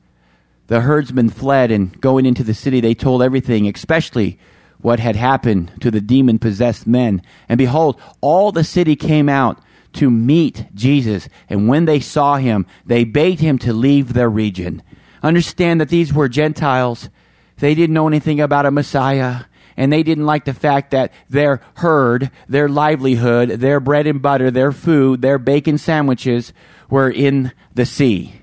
The 0.68 0.82
herdsmen 0.82 1.30
fled, 1.30 1.72
and 1.72 2.00
going 2.00 2.28
into 2.28 2.44
the 2.44 2.54
city, 2.54 2.80
they 2.80 2.94
told 2.94 3.24
everything, 3.24 3.68
especially 3.68 4.38
what 4.78 5.00
had 5.00 5.16
happened 5.16 5.72
to 5.82 5.90
the 5.90 6.00
demon 6.00 6.38
possessed 6.38 6.86
men. 6.86 7.24
And 7.50 7.58
behold, 7.58 8.00
all 8.22 8.52
the 8.52 8.64
city 8.64 8.96
came 8.96 9.30
out 9.30 9.60
to 9.94 10.12
meet 10.12 10.68
Jesus. 10.76 11.28
And 11.50 11.68
when 11.68 11.86
they 11.86 12.00
saw 12.00 12.36
him, 12.36 12.68
they 12.86 13.04
begged 13.04 13.40
him 13.40 13.58
to 13.58 13.74
leave 13.74 14.14
their 14.14 14.30
region. 14.30 14.84
Understand 15.24 15.82
that 15.82 15.90
these 15.90 16.14
were 16.14 16.30
Gentiles. 16.30 17.10
They 17.58 17.74
didn't 17.74 17.96
know 17.96 18.08
anything 18.08 18.40
about 18.40 18.68
a 18.68 18.72
Messiah. 18.72 19.46
And 19.76 19.92
they 19.92 20.04
didn't 20.04 20.26
like 20.26 20.46
the 20.46 20.54
fact 20.54 20.92
that 20.92 21.12
their 21.30 21.62
herd, 21.76 22.32
their 22.48 22.70
livelihood, 22.70 23.50
their 23.50 23.80
bread 23.80 24.08
and 24.08 24.22
butter, 24.22 24.52
their 24.52 24.72
food, 24.72 25.22
their 25.22 25.38
bacon 25.38 25.78
sandwiches 25.78 26.54
were 26.90 27.10
in 27.10 27.52
the 27.74 27.86
sea. 27.86 28.34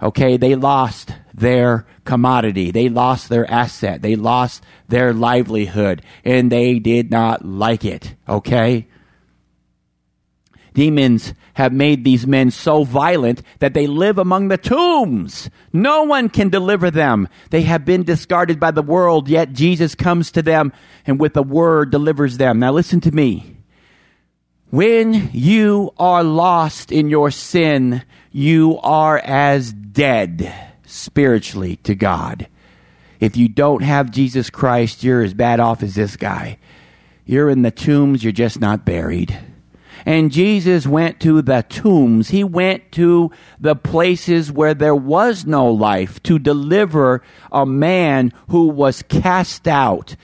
Okay, 0.00 0.36
they 0.36 0.54
lost 0.54 1.12
their 1.34 1.86
commodity. 2.04 2.70
They 2.70 2.88
lost 2.88 3.28
their 3.28 3.50
asset. 3.50 4.02
They 4.02 4.16
lost 4.16 4.62
their 4.88 5.12
livelihood. 5.12 6.02
And 6.24 6.52
they 6.52 6.78
did 6.78 7.10
not 7.10 7.44
like 7.44 7.84
it. 7.84 8.14
Okay? 8.28 8.86
Demons 10.76 11.32
have 11.54 11.72
made 11.72 12.04
these 12.04 12.26
men 12.26 12.50
so 12.50 12.84
violent 12.84 13.40
that 13.60 13.72
they 13.72 13.86
live 13.86 14.18
among 14.18 14.48
the 14.48 14.58
tombs. 14.58 15.48
No 15.72 16.02
one 16.02 16.28
can 16.28 16.50
deliver 16.50 16.90
them. 16.90 17.30
They 17.48 17.62
have 17.62 17.86
been 17.86 18.02
discarded 18.02 18.60
by 18.60 18.72
the 18.72 18.82
world, 18.82 19.26
yet 19.26 19.54
Jesus 19.54 19.94
comes 19.94 20.30
to 20.32 20.42
them 20.42 20.74
and 21.06 21.18
with 21.18 21.34
a 21.34 21.42
word 21.42 21.90
delivers 21.90 22.36
them. 22.36 22.58
Now 22.58 22.72
listen 22.72 23.00
to 23.00 23.10
me. 23.10 23.56
When 24.68 25.30
you 25.32 25.94
are 25.98 26.22
lost 26.22 26.92
in 26.92 27.08
your 27.08 27.30
sin, 27.30 28.02
you 28.30 28.78
are 28.80 29.16
as 29.16 29.72
dead 29.72 30.52
spiritually 30.84 31.76
to 31.84 31.94
God. 31.94 32.48
If 33.18 33.38
you 33.38 33.48
don't 33.48 33.82
have 33.82 34.10
Jesus 34.10 34.50
Christ, 34.50 35.02
you're 35.02 35.22
as 35.22 35.32
bad 35.32 35.58
off 35.58 35.82
as 35.82 35.94
this 35.94 36.16
guy. 36.16 36.58
You're 37.24 37.48
in 37.48 37.62
the 37.62 37.70
tombs, 37.70 38.22
you're 38.22 38.30
just 38.30 38.60
not 38.60 38.84
buried. 38.84 39.40
And 40.06 40.32
Jesus 40.32 40.86
went 40.86 41.20
to 41.20 41.42
the 41.42 41.66
tombs. 41.68 42.30
He 42.30 42.42
went 42.42 42.92
to 42.92 43.30
the 43.60 43.76
places 43.76 44.50
where 44.50 44.72
there 44.72 44.94
was 44.94 45.44
no 45.44 45.70
life 45.70 46.22
to 46.22 46.38
deliver 46.38 47.22
a 47.52 47.66
man 47.66 48.32
who 48.48 48.68
was 48.68 49.02
cast 49.02 49.68
out 49.68 50.16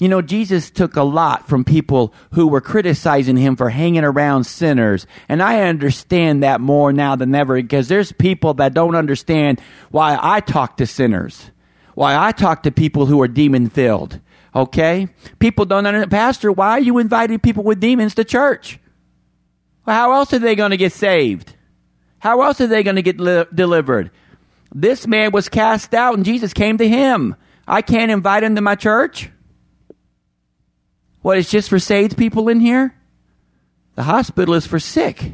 you 0.00 0.08
know, 0.08 0.22
Jesus 0.22 0.70
took 0.70 0.96
a 0.96 1.02
lot 1.02 1.46
from 1.46 1.62
people 1.62 2.14
who 2.32 2.48
were 2.48 2.62
criticizing 2.62 3.36
him 3.36 3.54
for 3.54 3.68
hanging 3.68 4.02
around 4.02 4.44
sinners. 4.44 5.06
And 5.28 5.42
I 5.42 5.60
understand 5.60 6.42
that 6.42 6.62
more 6.62 6.90
now 6.90 7.16
than 7.16 7.34
ever 7.34 7.56
because 7.56 7.88
there's 7.88 8.10
people 8.10 8.54
that 8.54 8.72
don't 8.72 8.96
understand 8.96 9.60
why 9.90 10.18
I 10.20 10.40
talk 10.40 10.78
to 10.78 10.86
sinners, 10.86 11.50
why 11.94 12.16
I 12.16 12.32
talk 12.32 12.62
to 12.62 12.72
people 12.72 13.04
who 13.04 13.20
are 13.20 13.28
demon 13.28 13.68
filled. 13.68 14.18
Okay? 14.54 15.06
People 15.38 15.66
don't 15.66 15.84
understand. 15.84 16.10
Pastor, 16.10 16.50
why 16.50 16.70
are 16.70 16.80
you 16.80 16.96
inviting 16.96 17.38
people 17.38 17.62
with 17.62 17.78
demons 17.78 18.14
to 18.14 18.24
church? 18.24 18.78
How 19.90 20.12
else 20.12 20.32
are 20.32 20.38
they 20.38 20.54
going 20.54 20.70
to 20.70 20.76
get 20.76 20.92
saved? 20.92 21.54
How 22.20 22.42
else 22.42 22.60
are 22.60 22.66
they 22.66 22.82
going 22.82 22.96
to 22.96 23.02
get 23.02 23.18
li- 23.18 23.46
delivered? 23.52 24.10
This 24.72 25.06
man 25.06 25.32
was 25.32 25.48
cast 25.48 25.94
out 25.94 26.14
and 26.14 26.24
Jesus 26.24 26.52
came 26.52 26.78
to 26.78 26.88
him. 26.88 27.34
I 27.66 27.82
can't 27.82 28.10
invite 28.10 28.44
him 28.44 28.54
to 28.54 28.60
my 28.60 28.76
church. 28.76 29.30
What, 31.22 31.38
it's 31.38 31.50
just 31.50 31.68
for 31.68 31.78
saved 31.78 32.16
people 32.16 32.48
in 32.48 32.60
here? 32.60 32.94
The 33.96 34.04
hospital 34.04 34.54
is 34.54 34.66
for 34.66 34.78
sick. 34.78 35.32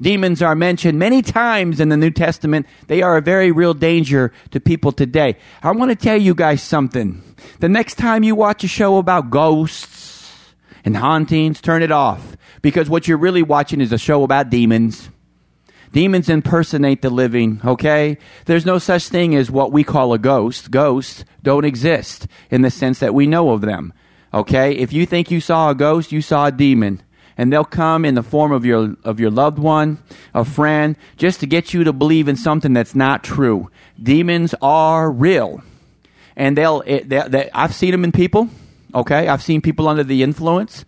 Demons 0.00 0.40
are 0.40 0.54
mentioned 0.54 0.98
many 0.98 1.22
times 1.22 1.80
in 1.80 1.88
the 1.88 1.96
New 1.96 2.10
Testament. 2.10 2.66
They 2.86 3.02
are 3.02 3.16
a 3.16 3.22
very 3.22 3.50
real 3.50 3.74
danger 3.74 4.32
to 4.52 4.60
people 4.60 4.92
today. 4.92 5.36
I 5.62 5.72
want 5.72 5.90
to 5.90 5.96
tell 5.96 6.16
you 6.16 6.34
guys 6.34 6.62
something. 6.62 7.22
The 7.58 7.68
next 7.68 7.96
time 7.96 8.22
you 8.22 8.34
watch 8.34 8.64
a 8.64 8.68
show 8.68 8.96
about 8.98 9.30
ghosts 9.30 9.97
and 10.84 10.96
hauntings, 10.96 11.60
turn 11.60 11.82
it 11.82 11.90
off. 11.90 12.36
Because 12.62 12.88
what 12.88 13.06
you're 13.06 13.18
really 13.18 13.42
watching 13.42 13.80
is 13.80 13.92
a 13.92 13.98
show 13.98 14.22
about 14.24 14.50
demons. 14.50 15.10
Demons 15.92 16.28
impersonate 16.28 17.02
the 17.02 17.10
living, 17.10 17.60
okay? 17.64 18.18
There's 18.44 18.66
no 18.66 18.78
such 18.78 19.08
thing 19.08 19.34
as 19.34 19.50
what 19.50 19.72
we 19.72 19.84
call 19.84 20.12
a 20.12 20.18
ghost. 20.18 20.70
Ghosts 20.70 21.24
don't 21.42 21.64
exist 21.64 22.26
in 22.50 22.62
the 22.62 22.70
sense 22.70 22.98
that 22.98 23.14
we 23.14 23.26
know 23.26 23.50
of 23.50 23.62
them, 23.62 23.92
okay? 24.34 24.72
If 24.72 24.92
you 24.92 25.06
think 25.06 25.30
you 25.30 25.40
saw 25.40 25.70
a 25.70 25.74
ghost, 25.74 26.12
you 26.12 26.20
saw 26.20 26.46
a 26.46 26.52
demon. 26.52 27.02
And 27.38 27.52
they'll 27.52 27.64
come 27.64 28.04
in 28.04 28.16
the 28.16 28.22
form 28.22 28.50
of 28.50 28.66
your, 28.66 28.96
of 29.04 29.20
your 29.20 29.30
loved 29.30 29.58
one, 29.58 29.98
a 30.34 30.44
friend, 30.44 30.96
just 31.16 31.40
to 31.40 31.46
get 31.46 31.72
you 31.72 31.84
to 31.84 31.92
believe 31.92 32.28
in 32.28 32.36
something 32.36 32.72
that's 32.72 32.96
not 32.96 33.22
true. 33.22 33.70
Demons 34.02 34.54
are 34.60 35.10
real. 35.10 35.62
And 36.36 36.56
they'll, 36.56 36.82
it, 36.84 37.08
they, 37.08 37.22
they, 37.28 37.50
I've 37.54 37.74
seen 37.74 37.92
them 37.92 38.04
in 38.04 38.12
people, 38.12 38.48
okay? 38.94 39.28
I've 39.28 39.42
seen 39.42 39.60
people 39.60 39.88
under 39.88 40.04
the 40.04 40.22
influence, 40.22 40.84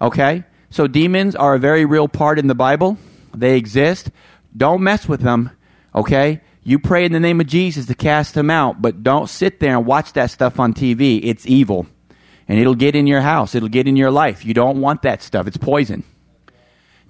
okay? 0.00 0.44
So 0.70 0.86
demons 0.86 1.34
are 1.34 1.54
a 1.54 1.58
very 1.58 1.84
real 1.84 2.08
part 2.08 2.38
in 2.38 2.46
the 2.46 2.54
Bible. 2.54 2.98
They 3.34 3.56
exist. 3.56 4.10
don't 4.56 4.82
mess 4.82 5.08
with 5.08 5.20
them, 5.20 5.50
okay? 5.94 6.40
You 6.62 6.78
pray 6.78 7.04
in 7.04 7.12
the 7.12 7.20
name 7.20 7.40
of 7.40 7.46
Jesus 7.46 7.86
to 7.86 7.94
cast 7.94 8.34
them 8.34 8.50
out, 8.50 8.82
but 8.82 9.02
don't 9.02 9.28
sit 9.28 9.60
there 9.60 9.76
and 9.76 9.86
watch 9.86 10.12
that 10.12 10.30
stuff 10.30 10.60
on 10.60 10.74
TV. 10.74 11.20
It's 11.22 11.46
evil. 11.46 11.86
And 12.48 12.58
it'll 12.58 12.74
get 12.74 12.96
in 12.96 13.06
your 13.06 13.20
house, 13.20 13.54
it'll 13.54 13.68
get 13.68 13.86
in 13.86 13.96
your 13.96 14.10
life. 14.10 14.44
You 14.44 14.54
don't 14.54 14.80
want 14.80 15.02
that 15.02 15.22
stuff, 15.22 15.46
it's 15.46 15.56
poison. 15.56 16.04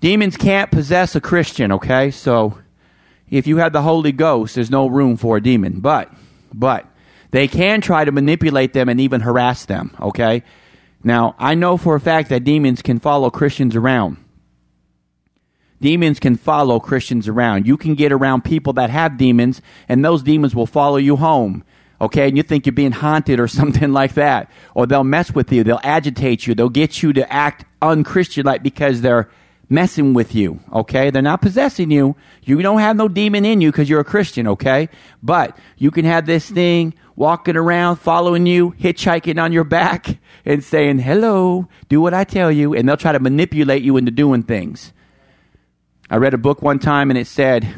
Demons 0.01 0.37
can't 0.37 0.71
possess 0.71 1.15
a 1.15 1.21
Christian, 1.21 1.73
okay? 1.73 2.11
So 2.11 2.59
if 3.31 3.47
you 3.47 3.59
have 3.59 3.73
the 3.73 3.83
Holy 3.83 4.13
Ghost, 4.13 4.55
there's 4.55 4.71
no 4.71 4.87
room 4.87 5.17
for 5.17 5.37
a 5.37 5.43
demon. 5.43 5.81
But, 5.81 6.13
but, 6.53 6.87
they 7.31 7.49
can 7.49 7.81
try 7.81 8.05
to 8.05 8.13
manipulate 8.13 8.73
them 8.73 8.89
and 8.89 9.01
even 9.01 9.21
harass 9.21 9.65
them, 9.65 9.97
okay? 10.01 10.43
Now, 11.03 11.35
I 11.39 11.55
know 11.55 11.77
for 11.77 11.95
a 11.95 12.01
fact 12.01 12.29
that 12.29 12.45
demons 12.45 12.83
can 12.83 12.99
follow 12.99 13.31
Christians 13.31 13.77
around. 13.77 14.19
Demons 15.81 16.21
can 16.21 16.37
follow 16.37 16.79
Christians 16.79 17.27
around. 17.27 17.67
You 17.67 17.77
can 17.77 17.95
get 17.95 18.13
around 18.13 18.45
people 18.45 18.75
that 18.75 18.91
have 18.91 19.17
demons, 19.17 19.63
and 19.89 20.05
those 20.05 20.23
demons 20.23 20.55
will 20.55 20.67
follow 20.67 20.99
you 20.99 21.17
home. 21.17 21.65
Okay, 22.03 22.29
and 22.29 22.37
you 22.37 22.43
think 22.43 22.67
you're 22.67 22.73
being 22.73 22.93
haunted 22.93 23.41
or 23.41 23.49
something 23.61 23.93
like 23.93 24.15
that. 24.15 24.51
Or 24.75 24.87
they'll 24.87 25.05
mess 25.05 25.35
with 25.35 25.53
you, 25.53 25.65
they'll 25.65 25.81
agitate 25.83 26.47
you, 26.47 26.55
they'll 26.55 26.69
get 26.69 27.03
you 27.03 27.13
to 27.15 27.33
act 27.33 27.65
unchristian 27.81 28.45
like 28.45 28.63
because 28.63 29.01
they're 29.01 29.31
messing 29.71 30.13
with 30.13 30.35
you, 30.35 30.61
okay? 30.73 31.11
They're 31.11 31.23
not 31.23 31.41
possessing 31.41 31.91
you. 31.91 32.17
You 32.43 32.61
don't 32.61 32.81
have 32.81 32.97
no 32.97 33.09
demon 33.09 33.45
in 33.45 33.61
you 33.61 33.71
because 33.71 33.89
you're 33.89 34.01
a 34.01 34.05
Christian, 34.05 34.49
okay? 34.49 34.89
But 35.23 35.57
you 35.79 35.91
can 35.91 36.05
have 36.05 36.27
this 36.27 36.51
thing 36.51 36.93
walking 37.21 37.55
around, 37.55 37.97
following 37.97 38.47
you, 38.47 38.71
hitchhiking 38.81 39.39
on 39.39 39.53
your 39.53 39.63
back, 39.63 40.17
and 40.47 40.65
saying, 40.65 40.99
hello, 40.99 41.69
do 41.91 42.01
what 42.01 42.15
I 42.15 42.25
tell 42.25 42.51
you, 42.51 42.75
and 42.75 42.89
they'll 42.89 42.97
try 42.97 43.13
to 43.13 43.21
manipulate 43.21 43.83
you 43.83 43.99
into 43.99 44.11
doing 44.11 44.43
things. 44.43 44.95
I 46.09 46.17
read 46.17 46.33
a 46.33 46.39
book 46.39 46.63
one 46.63 46.79
time 46.79 47.11
and 47.11 47.19
it 47.19 47.27
said, 47.27 47.75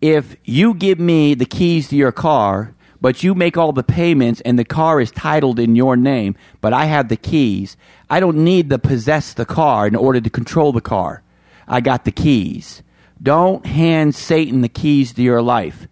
if 0.00 0.34
you 0.44 0.74
give 0.74 0.98
me 0.98 1.34
the 1.34 1.44
keys 1.46 1.88
to 1.90 1.96
your 1.96 2.10
car, 2.10 2.74
but 3.00 3.22
you 3.22 3.36
make 3.36 3.56
all 3.56 3.72
the 3.72 3.84
payments 3.84 4.40
and 4.40 4.58
the 4.58 4.64
car 4.64 5.00
is 5.00 5.12
titled 5.12 5.60
in 5.60 5.76
your 5.76 5.96
name, 5.96 6.34
but 6.60 6.72
I 6.72 6.86
have 6.86 7.08
the 7.08 7.16
keys. 7.16 7.76
I 8.10 8.18
don't 8.18 8.38
need 8.38 8.68
to 8.70 8.80
possess 8.80 9.32
the 9.32 9.46
car 9.46 9.86
in 9.86 9.94
order 9.94 10.20
to 10.20 10.28
control 10.28 10.72
the 10.72 10.80
car. 10.80 11.22
I 11.68 11.82
got 11.82 12.04
the 12.04 12.10
keys. 12.10 12.82
Don't 13.22 13.64
hand 13.64 14.16
Satan 14.16 14.62
the 14.62 14.68
keys 14.68 15.12
to 15.12 15.22
your 15.22 15.40
life. 15.40 15.86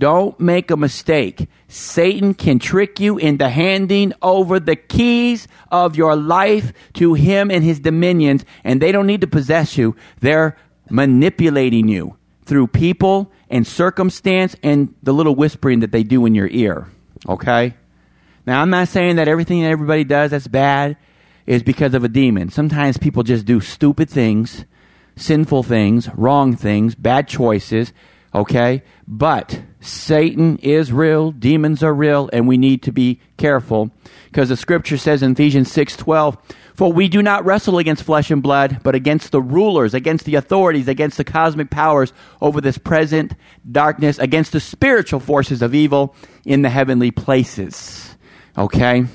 Don't 0.00 0.40
make 0.40 0.70
a 0.70 0.78
mistake. 0.78 1.46
Satan 1.68 2.32
can 2.32 2.58
trick 2.58 2.98
you 3.00 3.18
into 3.18 3.50
handing 3.50 4.14
over 4.22 4.58
the 4.58 4.74
keys 4.74 5.46
of 5.70 5.94
your 5.94 6.16
life 6.16 6.72
to 6.94 7.12
him 7.12 7.50
and 7.50 7.62
his 7.62 7.80
dominions, 7.80 8.46
and 8.64 8.80
they 8.80 8.92
don't 8.92 9.06
need 9.06 9.20
to 9.20 9.26
possess 9.26 9.76
you. 9.76 9.94
They're 10.20 10.56
manipulating 10.88 11.86
you 11.88 12.16
through 12.46 12.68
people 12.68 13.30
and 13.50 13.66
circumstance 13.66 14.56
and 14.62 14.94
the 15.02 15.12
little 15.12 15.34
whispering 15.34 15.80
that 15.80 15.92
they 15.92 16.02
do 16.02 16.24
in 16.24 16.34
your 16.34 16.48
ear. 16.48 16.88
Okay? 17.28 17.74
Now, 18.46 18.62
I'm 18.62 18.70
not 18.70 18.88
saying 18.88 19.16
that 19.16 19.28
everything 19.28 19.60
that 19.60 19.70
everybody 19.70 20.04
does 20.04 20.30
that's 20.30 20.48
bad 20.48 20.96
is 21.44 21.62
because 21.62 21.92
of 21.92 22.04
a 22.04 22.08
demon. 22.08 22.48
Sometimes 22.48 22.96
people 22.96 23.22
just 23.22 23.44
do 23.44 23.60
stupid 23.60 24.08
things, 24.08 24.64
sinful 25.16 25.64
things, 25.64 26.08
wrong 26.14 26.56
things, 26.56 26.94
bad 26.94 27.28
choices. 27.28 27.92
Okay? 28.34 28.82
But 29.08 29.62
Satan 29.80 30.58
is 30.58 30.92
real, 30.92 31.32
demons 31.32 31.82
are 31.82 31.94
real, 31.94 32.30
and 32.32 32.46
we 32.46 32.58
need 32.58 32.82
to 32.82 32.92
be 32.92 33.20
careful 33.36 33.90
because 34.26 34.48
the 34.48 34.56
scripture 34.56 34.96
says 34.96 35.22
in 35.22 35.32
Ephesians 35.32 35.70
6:12, 35.72 36.36
"For 36.74 36.92
we 36.92 37.08
do 37.08 37.22
not 37.22 37.44
wrestle 37.44 37.78
against 37.78 38.04
flesh 38.04 38.30
and 38.30 38.42
blood, 38.42 38.78
but 38.82 38.94
against 38.94 39.32
the 39.32 39.40
rulers, 39.42 39.94
against 39.94 40.24
the 40.26 40.36
authorities, 40.36 40.86
against 40.86 41.16
the 41.16 41.24
cosmic 41.24 41.70
powers 41.70 42.12
over 42.40 42.60
this 42.60 42.78
present 42.78 43.34
darkness, 43.70 44.18
against 44.18 44.52
the 44.52 44.60
spiritual 44.60 45.20
forces 45.20 45.62
of 45.62 45.74
evil 45.74 46.14
in 46.44 46.62
the 46.62 46.70
heavenly 46.70 47.10
places." 47.10 48.16
Okay? 48.56 49.06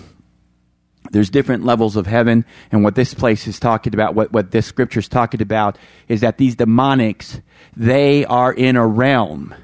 There's 1.16 1.30
different 1.30 1.64
levels 1.64 1.96
of 1.96 2.08
heaven, 2.08 2.44
and 2.74 2.84
what 2.84 2.96
this 2.96 3.14
place 3.14 3.48
is 3.48 3.58
talking 3.58 3.94
about, 3.94 4.16
what, 4.16 4.34
what 4.34 4.52
this 4.52 4.66
scripture 4.66 5.00
is 5.00 5.08
talking 5.08 5.42
about, 5.42 5.78
is 6.10 6.20
that 6.20 6.38
these 6.38 6.58
demonics, 6.58 7.42
they 7.74 8.26
are 8.26 8.52
in 8.52 8.76
a 8.76 8.86
realm 8.86 9.56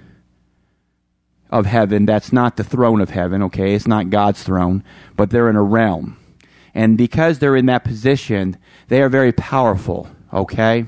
of 1.50 1.66
heaven 1.66 2.06
that's 2.06 2.32
not 2.32 2.56
the 2.56 2.64
throne 2.64 3.02
of 3.02 3.10
heaven, 3.10 3.44
okay? 3.44 3.76
It's 3.76 3.86
not 3.86 4.10
God's 4.10 4.42
throne, 4.42 4.86
but 5.18 5.30
they're 5.30 5.50
in 5.50 5.58
a 5.58 5.62
realm. 5.62 6.18
And 6.74 6.98
because 6.98 7.40
they're 7.40 7.58
in 7.58 7.66
that 7.66 7.84
position, 7.84 8.56
they 8.88 9.02
are 9.02 9.10
very 9.10 9.34
powerful, 9.34 10.08
okay? 10.34 10.86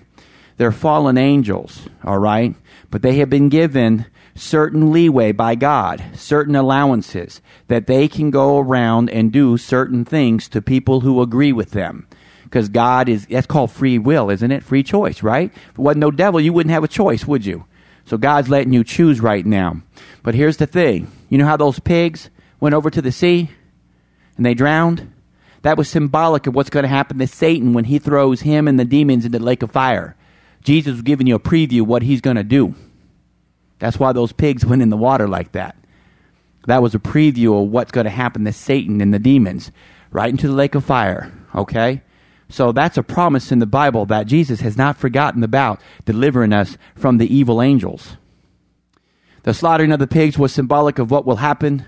They're 0.55 0.71
fallen 0.71 1.17
angels, 1.17 1.89
all 2.05 2.19
right? 2.19 2.55
But 2.89 3.01
they 3.01 3.15
have 3.15 3.29
been 3.29 3.49
given 3.49 4.05
certain 4.35 4.91
leeway 4.91 5.31
by 5.31 5.55
God, 5.55 6.03
certain 6.15 6.55
allowances 6.55 7.41
that 7.67 7.87
they 7.87 8.07
can 8.07 8.31
go 8.31 8.57
around 8.57 9.09
and 9.09 9.31
do 9.31 9.57
certain 9.57 10.05
things 10.05 10.49
to 10.49 10.61
people 10.61 11.01
who 11.01 11.21
agree 11.21 11.53
with 11.53 11.71
them. 11.71 12.07
Because 12.43 12.69
God 12.69 13.09
is, 13.09 13.25
that's 13.27 13.47
called 13.47 13.71
free 13.71 13.97
will, 13.97 14.29
isn't 14.29 14.51
it? 14.51 14.63
Free 14.63 14.83
choice, 14.83 15.23
right? 15.23 15.51
If 15.53 15.71
it 15.71 15.79
wasn't 15.79 16.01
no 16.01 16.11
devil, 16.11 16.39
you 16.39 16.53
wouldn't 16.53 16.73
have 16.73 16.83
a 16.83 16.87
choice, 16.87 17.25
would 17.25 17.45
you? 17.45 17.65
So 18.05 18.17
God's 18.17 18.49
letting 18.49 18.73
you 18.73 18.83
choose 18.83 19.21
right 19.21 19.45
now. 19.45 19.81
But 20.23 20.35
here's 20.35 20.57
the 20.57 20.67
thing 20.67 21.11
you 21.29 21.37
know 21.37 21.45
how 21.45 21.57
those 21.57 21.79
pigs 21.79 22.29
went 22.59 22.75
over 22.75 22.89
to 22.89 23.01
the 23.01 23.11
sea 23.11 23.49
and 24.37 24.45
they 24.45 24.53
drowned? 24.53 25.11
That 25.63 25.77
was 25.77 25.89
symbolic 25.89 26.45
of 26.45 26.53
what's 26.53 26.69
going 26.69 26.83
to 26.83 26.89
happen 26.89 27.17
to 27.19 27.27
Satan 27.27 27.73
when 27.73 27.85
he 27.85 27.97
throws 27.97 28.41
him 28.41 28.67
and 28.67 28.77
the 28.77 28.85
demons 28.85 29.25
into 29.25 29.39
the 29.39 29.43
lake 29.43 29.63
of 29.63 29.71
fire. 29.71 30.15
Jesus 30.61 30.93
was 30.93 31.01
giving 31.01 31.25
you 31.25 31.35
a 31.35 31.39
preview 31.39 31.81
of 31.81 31.87
what 31.87 32.03
he's 32.03 32.21
going 32.21 32.35
to 32.35 32.43
do. 32.43 32.75
That's 33.83 33.99
why 33.99 34.13
those 34.13 34.31
pigs 34.31 34.65
went 34.65 34.81
in 34.81 34.91
the 34.91 34.95
water 34.95 35.27
like 35.27 35.51
that. 35.51 35.75
That 36.67 36.81
was 36.81 36.95
a 36.95 36.99
preview 36.99 37.61
of 37.61 37.69
what's 37.69 37.91
going 37.91 38.05
to 38.05 38.09
happen 38.09 38.45
to 38.45 38.53
Satan 38.53 39.01
and 39.01 39.13
the 39.13 39.19
demons 39.19 39.73
right 40.09 40.29
into 40.29 40.47
the 40.47 40.53
lake 40.53 40.73
of 40.73 40.85
fire. 40.85 41.33
Okay? 41.53 42.01
So 42.47 42.71
that's 42.71 42.97
a 42.97 43.03
promise 43.03 43.51
in 43.51 43.59
the 43.59 43.65
Bible 43.65 44.05
that 44.05 44.25
Jesus 44.25 44.61
has 44.61 44.77
not 44.77 44.95
forgotten 44.95 45.43
about 45.43 45.81
delivering 46.05 46.53
us 46.53 46.77
from 46.95 47.17
the 47.17 47.27
evil 47.27 47.61
angels. 47.61 48.15
The 49.41 49.53
slaughtering 49.53 49.91
of 49.91 49.99
the 49.99 50.07
pigs 50.07 50.39
was 50.39 50.53
symbolic 50.53 50.97
of 50.97 51.11
what 51.11 51.25
will 51.25 51.35
happen 51.35 51.85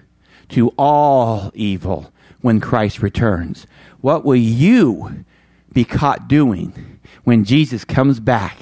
to 0.50 0.74
all 0.78 1.50
evil 1.54 2.12
when 2.42 2.60
Christ 2.60 3.02
returns. 3.02 3.68
What 4.02 4.26
will 4.26 4.36
you 4.36 5.24
be 5.72 5.86
caught 5.86 6.28
doing 6.28 7.00
when 7.24 7.46
Jesus 7.46 7.86
comes 7.86 8.20
back? 8.20 8.58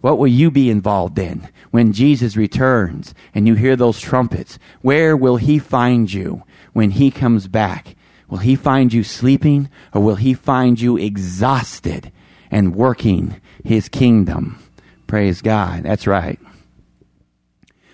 What 0.00 0.18
will 0.18 0.28
you 0.28 0.50
be 0.50 0.70
involved 0.70 1.18
in 1.18 1.48
when 1.70 1.92
Jesus 1.92 2.36
returns 2.36 3.14
and 3.34 3.46
you 3.46 3.54
hear 3.54 3.76
those 3.76 4.00
trumpets? 4.00 4.58
Where 4.80 5.16
will 5.16 5.36
he 5.36 5.58
find 5.58 6.12
you 6.12 6.42
when 6.72 6.92
he 6.92 7.10
comes 7.10 7.48
back? 7.48 7.96
Will 8.28 8.38
he 8.38 8.54
find 8.56 8.92
you 8.92 9.04
sleeping 9.04 9.68
or 9.92 10.00
will 10.02 10.14
he 10.14 10.34
find 10.34 10.80
you 10.80 10.96
exhausted 10.96 12.12
and 12.50 12.74
working 12.74 13.40
his 13.64 13.88
kingdom? 13.88 14.62
Praise 15.06 15.42
God. 15.42 15.82
That's 15.82 16.06
right. 16.06 16.38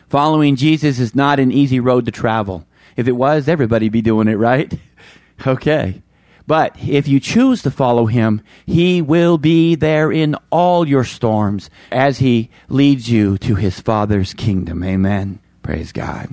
Following 0.08 0.54
Jesus 0.54 1.00
is 1.00 1.14
not 1.14 1.40
an 1.40 1.50
easy 1.50 1.80
road 1.80 2.04
to 2.04 2.12
travel. 2.12 2.66
If 2.96 3.08
it 3.08 3.12
was, 3.12 3.48
everybody 3.48 3.88
be 3.88 4.02
doing 4.02 4.28
it, 4.28 4.34
right? 4.36 4.72
okay. 5.46 6.02
But 6.46 6.76
if 6.78 7.09
you 7.09 7.18
choose 7.18 7.62
to 7.62 7.70
follow 7.70 8.06
him, 8.06 8.40
he 8.66 9.02
will 9.02 9.37
be 9.37 9.74
there 9.74 10.12
in 10.12 10.37
all 10.50 10.87
your 10.87 11.04
storms 11.04 11.70
as 11.90 12.18
he 12.18 12.50
leads 12.68 13.11
you 13.11 13.37
to 13.38 13.56
his 13.56 13.80
Father's 13.80 14.32
kingdom. 14.32 14.85
Amen. 14.85 15.40
Praise 15.62 15.90
God. 15.92 16.28